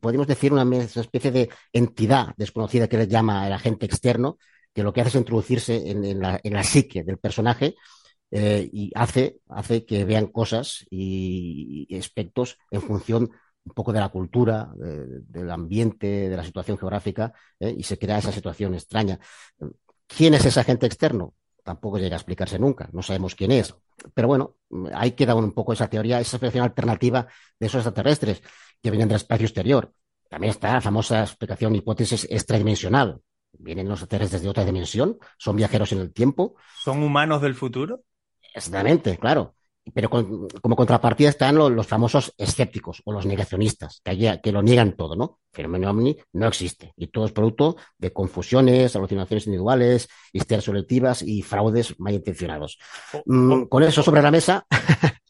[0.00, 4.38] podemos decir, una, especie de entidad desconocida que le llama el agente externo,
[4.72, 7.74] que lo que hace es introducirse en, la, psique del personaje
[8.30, 13.30] y hace, hace que vean cosas y, y aspectos en función
[13.64, 17.74] un poco de la cultura, de, del ambiente, de la situación geográfica, ¿eh?
[17.76, 19.18] y se crea esa situación extraña.
[20.06, 21.34] ¿Quién es ese agente externo?
[21.62, 23.74] Tampoco llega a explicarse nunca, no sabemos quién es.
[24.12, 24.56] Pero bueno,
[24.92, 27.26] ahí queda un poco esa teoría, esa explicación alternativa
[27.58, 28.42] de esos extraterrestres
[28.82, 29.92] que vienen del espacio exterior.
[30.28, 33.20] También está la famosa explicación hipótesis extradimensional.
[33.52, 36.56] Vienen los extraterrestres de otra dimensión, son viajeros en el tiempo.
[36.82, 38.02] ¿Son humanos del futuro?
[38.52, 39.54] Exactamente, claro
[39.92, 44.62] pero con, como contrapartida están los, los, famosos escépticos o los negacionistas, que, que lo
[44.62, 45.40] niegan todo, ¿no?
[45.52, 51.22] El fenómeno ovni no existe y todo es producto de confusiones, alucinaciones individuales, histerias selectivas
[51.22, 52.78] y fraudes malintencionados.
[53.12, 54.66] O, mm, con eso sobre la mesa.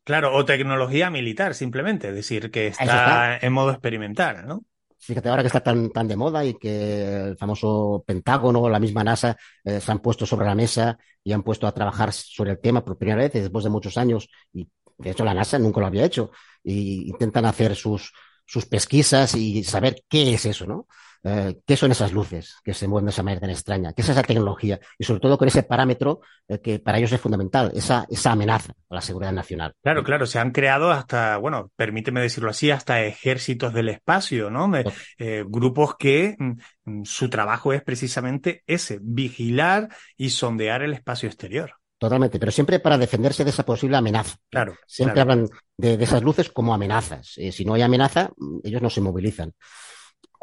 [0.04, 3.46] claro, o tecnología militar, simplemente, es decir, que está, está.
[3.46, 4.64] en modo experimental, ¿no?
[5.06, 9.04] Fíjate, ahora que está tan, tan de moda y que el famoso Pentágono, la misma
[9.04, 12.60] NASA, eh, se han puesto sobre la mesa y han puesto a trabajar sobre el
[12.60, 14.28] tema por primera vez después de muchos años.
[14.52, 14.66] Y
[14.98, 16.30] de hecho la NASA nunca lo había hecho.
[16.62, 18.12] Y intentan hacer sus,
[18.46, 20.86] sus pesquisas y saber qué es eso, ¿no?
[21.24, 24.08] Eh, qué son esas luces que se mueven de esa manera tan extraña, qué es
[24.10, 28.06] esa tecnología y sobre todo con ese parámetro eh, que para ellos es fundamental, esa,
[28.10, 29.74] esa amenaza a la seguridad nacional.
[29.82, 34.70] Claro, claro, se han creado hasta, bueno, permíteme decirlo así, hasta ejércitos del espacio, ¿no?
[35.18, 36.52] Eh, grupos que mm,
[36.84, 41.74] mm, su trabajo es precisamente ese, vigilar y sondear el espacio exterior.
[41.96, 44.36] Totalmente, pero siempre para defenderse de esa posible amenaza.
[44.50, 44.76] Claro.
[44.86, 45.48] Siempre hablan
[45.78, 47.32] de, esas luces como amenazas.
[47.38, 49.54] Eh, si no hay amenaza, mm, ellos no se movilizan.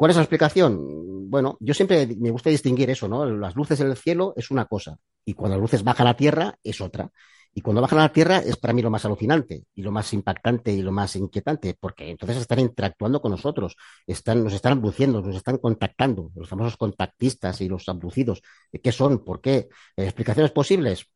[0.02, 1.30] ¿Cuál es la explicación?
[1.30, 3.24] Bueno, yo siempre me gusta distinguir eso, ¿no?
[3.24, 6.16] Las luces en el cielo es una cosa y cuando las luces bajan a la
[6.16, 7.12] tierra es otra.
[7.54, 10.12] Y cuando bajan a la tierra es para mí lo más alucinante y lo más
[10.12, 15.22] impactante y lo más inquietante, porque entonces están interactuando con nosotros, están, nos están abduciendo,
[15.22, 18.42] nos están contactando, los famosos contactistas y los abducidos.
[18.82, 19.24] ¿Qué son?
[19.24, 19.68] ¿Por qué?
[19.96, 21.06] ¿Explicaciones posibles?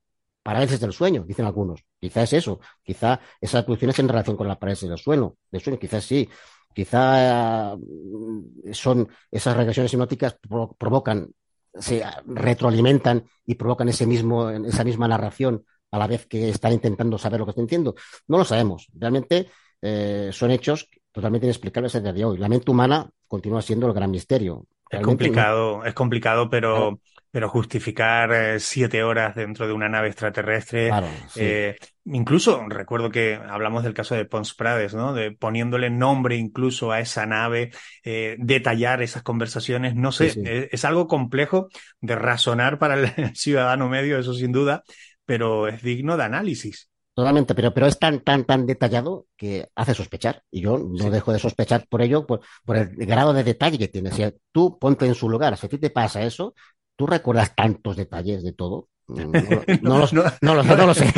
[0.47, 1.85] parálisis del sueño, dicen algunos.
[1.99, 5.61] Quizá es eso, quizá esa abducción es en relación con la parálisis del sueño, del
[5.61, 6.29] sueño, quizás sí.
[6.77, 10.37] Quizá mm, son esas regresiones hipnóticas
[10.77, 11.31] provocan,
[11.73, 17.17] se retroalimentan y provocan ese mismo, esa misma narración a la vez que están intentando
[17.17, 17.95] saber lo que están diciendo.
[18.29, 18.89] No lo sabemos.
[18.93, 19.49] Realmente
[19.81, 22.37] eh, son hechos totalmente inexplicables a día de hoy.
[22.37, 24.67] La mente humana continúa siendo el gran misterio.
[24.91, 27.01] es complicado, es complicado, pero
[27.37, 30.91] pero justificar eh, siete horas dentro de una nave extraterrestre.
[31.35, 31.77] eh,
[32.07, 35.13] incluso recuerdo que hablamos del caso de Pons Prades, ¿no?
[35.13, 37.73] De poniéndole nombre incluso a esa nave,
[38.05, 39.95] eh, detallar esas conversaciones.
[39.95, 40.39] No sé, Es,
[40.73, 41.69] es, algo complejo
[42.01, 44.83] de razonar para el ciudadano medio, eso sin duda,
[45.27, 46.89] pero es digno de análisis.
[47.17, 50.43] Totalmente, pero, pero es tan, tan, tan detallado que hace sospechar.
[50.51, 53.89] Y yo no dejo de sospechar por ello, por, por, el grado de detalle que
[53.89, 54.11] tiene.
[54.11, 54.23] Si
[54.53, 56.55] tú ponte en su lugar, si a ti te pasa eso,
[56.97, 58.89] ¿Tú recuerdas tantos detalles de todo?
[59.83, 61.13] No, lo, sé.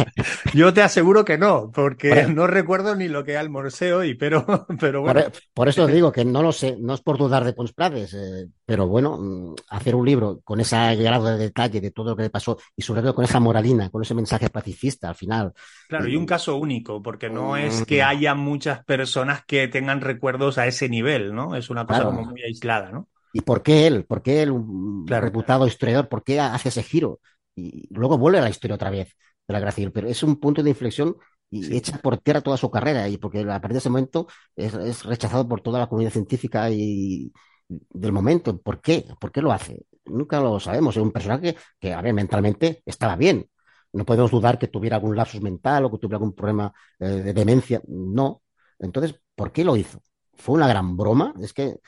[0.53, 4.45] Yo te aseguro que no, porque no recuerdo ni lo que almorceo y pero,
[4.81, 5.23] pero bueno.
[5.55, 8.49] Por, eso digo que no lo sé, no es por dudar de Pons Prades, eh,
[8.67, 12.25] pero bueno, mm, hacer un libro con ese grado de detalle de todo lo que
[12.25, 15.55] le pasó y sobre todo con esa moralina, con ese mensaje pacifista al final.
[15.89, 20.59] Claro, y un caso único, porque no es que haya muchas personas que tengan recuerdos
[20.59, 21.57] a ese nivel, ¿no?
[21.57, 23.09] Es una cosa como muy aislada, ¿no?
[23.33, 24.05] ¿Y por qué él?
[24.05, 27.21] ¿Por qué él, un reputado historiador, por qué hace ese giro?
[27.55, 29.15] Y luego vuelve a la historia otra vez
[29.47, 29.91] de la Gracia.
[29.93, 31.17] Pero es un punto de inflexión
[31.51, 33.09] y echa por tierra toda su carrera.
[33.09, 37.33] Y porque a partir de ese momento es, rechazado por toda la comunidad científica y
[37.69, 38.59] del momento.
[38.61, 39.05] ¿Por qué?
[39.21, 39.87] ¿Por qué lo hace?
[40.07, 40.97] Nunca lo sabemos.
[40.97, 43.49] Es un personaje que, a ver, mentalmente estaba bien.
[43.93, 47.33] No podemos dudar que tuviera algún lapsus mental o que tuviera algún problema eh, de
[47.33, 47.81] demencia.
[47.89, 48.43] No.
[48.79, 50.03] Entonces, ¿por qué lo hizo?
[50.35, 51.35] ¿Fue una gran broma?
[51.41, 51.79] Es que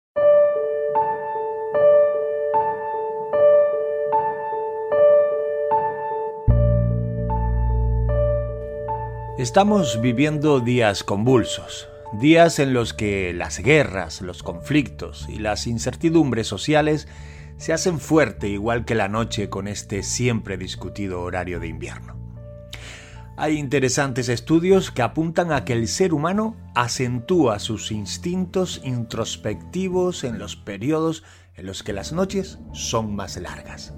[9.40, 11.90] Estamos viviendo días convulsos,
[12.22, 17.08] días en los que las guerras, los conflictos y las incertidumbres sociales
[17.58, 22.16] se hacen fuerte igual que la noche con este siempre discutido horario de invierno.
[23.36, 30.40] Hay interesantes estudios que apuntan a que el ser humano acentúa sus instintos introspectivos en
[30.40, 33.94] los periodos en los que las noches son más largas.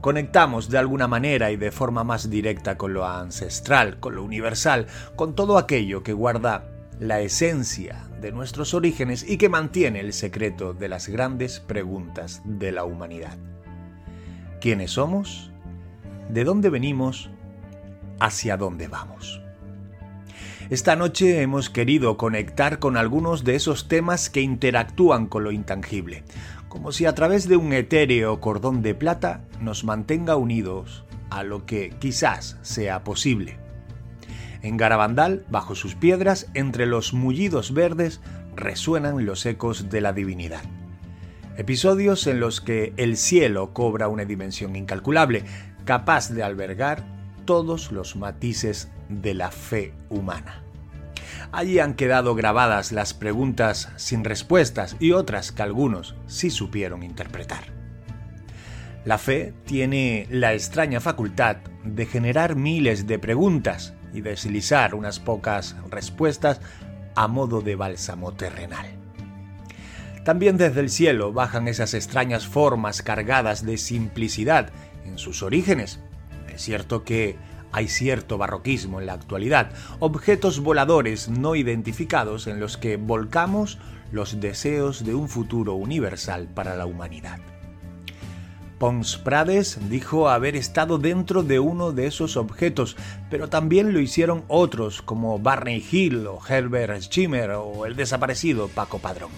[0.00, 4.86] Conectamos de alguna manera y de forma más directa con lo ancestral, con lo universal,
[5.16, 10.74] con todo aquello que guarda la esencia de nuestros orígenes y que mantiene el secreto
[10.74, 13.36] de las grandes preguntas de la humanidad.
[14.60, 15.52] ¿Quiénes somos?
[16.28, 17.30] ¿De dónde venimos?
[18.20, 19.40] ¿Hacia dónde vamos?
[20.70, 26.24] Esta noche hemos querido conectar con algunos de esos temas que interactúan con lo intangible,
[26.68, 31.64] como si a través de un etéreo cordón de plata nos mantenga unidos a lo
[31.64, 33.67] que quizás sea posible.
[34.62, 38.20] En Garabandal, bajo sus piedras, entre los mullidos verdes,
[38.56, 40.62] resuenan los ecos de la divinidad.
[41.56, 45.44] Episodios en los que el cielo cobra una dimensión incalculable,
[45.84, 47.04] capaz de albergar
[47.44, 50.62] todos los matices de la fe humana.
[51.50, 57.64] Allí han quedado grabadas las preguntas sin respuestas y otras que algunos sí supieron interpretar.
[59.04, 65.76] La fe tiene la extraña facultad de generar miles de preguntas y deslizar unas pocas
[65.90, 66.60] respuestas
[67.14, 68.86] a modo de bálsamo terrenal.
[70.24, 74.70] También desde el cielo bajan esas extrañas formas cargadas de simplicidad
[75.04, 76.00] en sus orígenes.
[76.52, 77.36] Es cierto que
[77.72, 83.78] hay cierto barroquismo en la actualidad, objetos voladores no identificados en los que volcamos
[84.12, 87.40] los deseos de un futuro universal para la humanidad.
[88.78, 92.96] Pons Prades dijo haber estado dentro de uno de esos objetos,
[93.28, 99.00] pero también lo hicieron otros como Barney Hill o Herbert Schimmer o el desaparecido Paco
[99.00, 99.32] Padrón.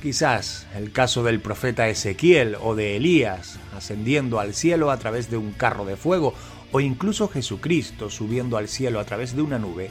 [0.00, 5.36] Quizás el caso del profeta Ezequiel o de Elías ascendiendo al cielo a través de
[5.36, 6.34] un carro de fuego
[6.72, 9.90] o incluso Jesucristo subiendo al cielo a través de una nube,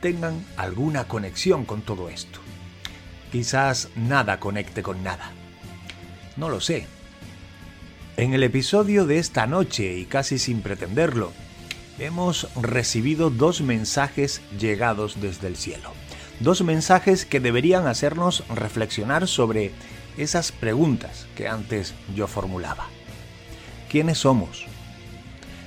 [0.00, 2.40] tengan alguna conexión con todo esto.
[3.32, 5.32] Quizás nada conecte con nada.
[6.36, 6.86] No lo sé.
[8.16, 11.32] En el episodio de esta noche, y casi sin pretenderlo,
[11.98, 15.90] hemos recibido dos mensajes llegados desde el cielo.
[16.38, 19.72] Dos mensajes que deberían hacernos reflexionar sobre
[20.16, 22.86] esas preguntas que antes yo formulaba.
[23.90, 24.66] ¿Quiénes somos?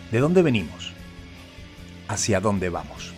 [0.09, 0.93] ¿De dónde venimos?
[2.07, 3.11] ¿Hacia dónde vamos?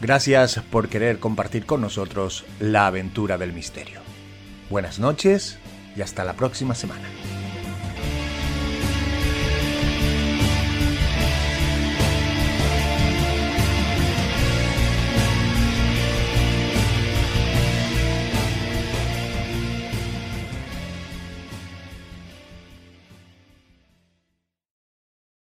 [0.00, 4.00] Gracias por querer compartir con nosotros la aventura del misterio.
[4.70, 5.58] Buenas noches
[5.96, 7.06] y hasta la próxima semana.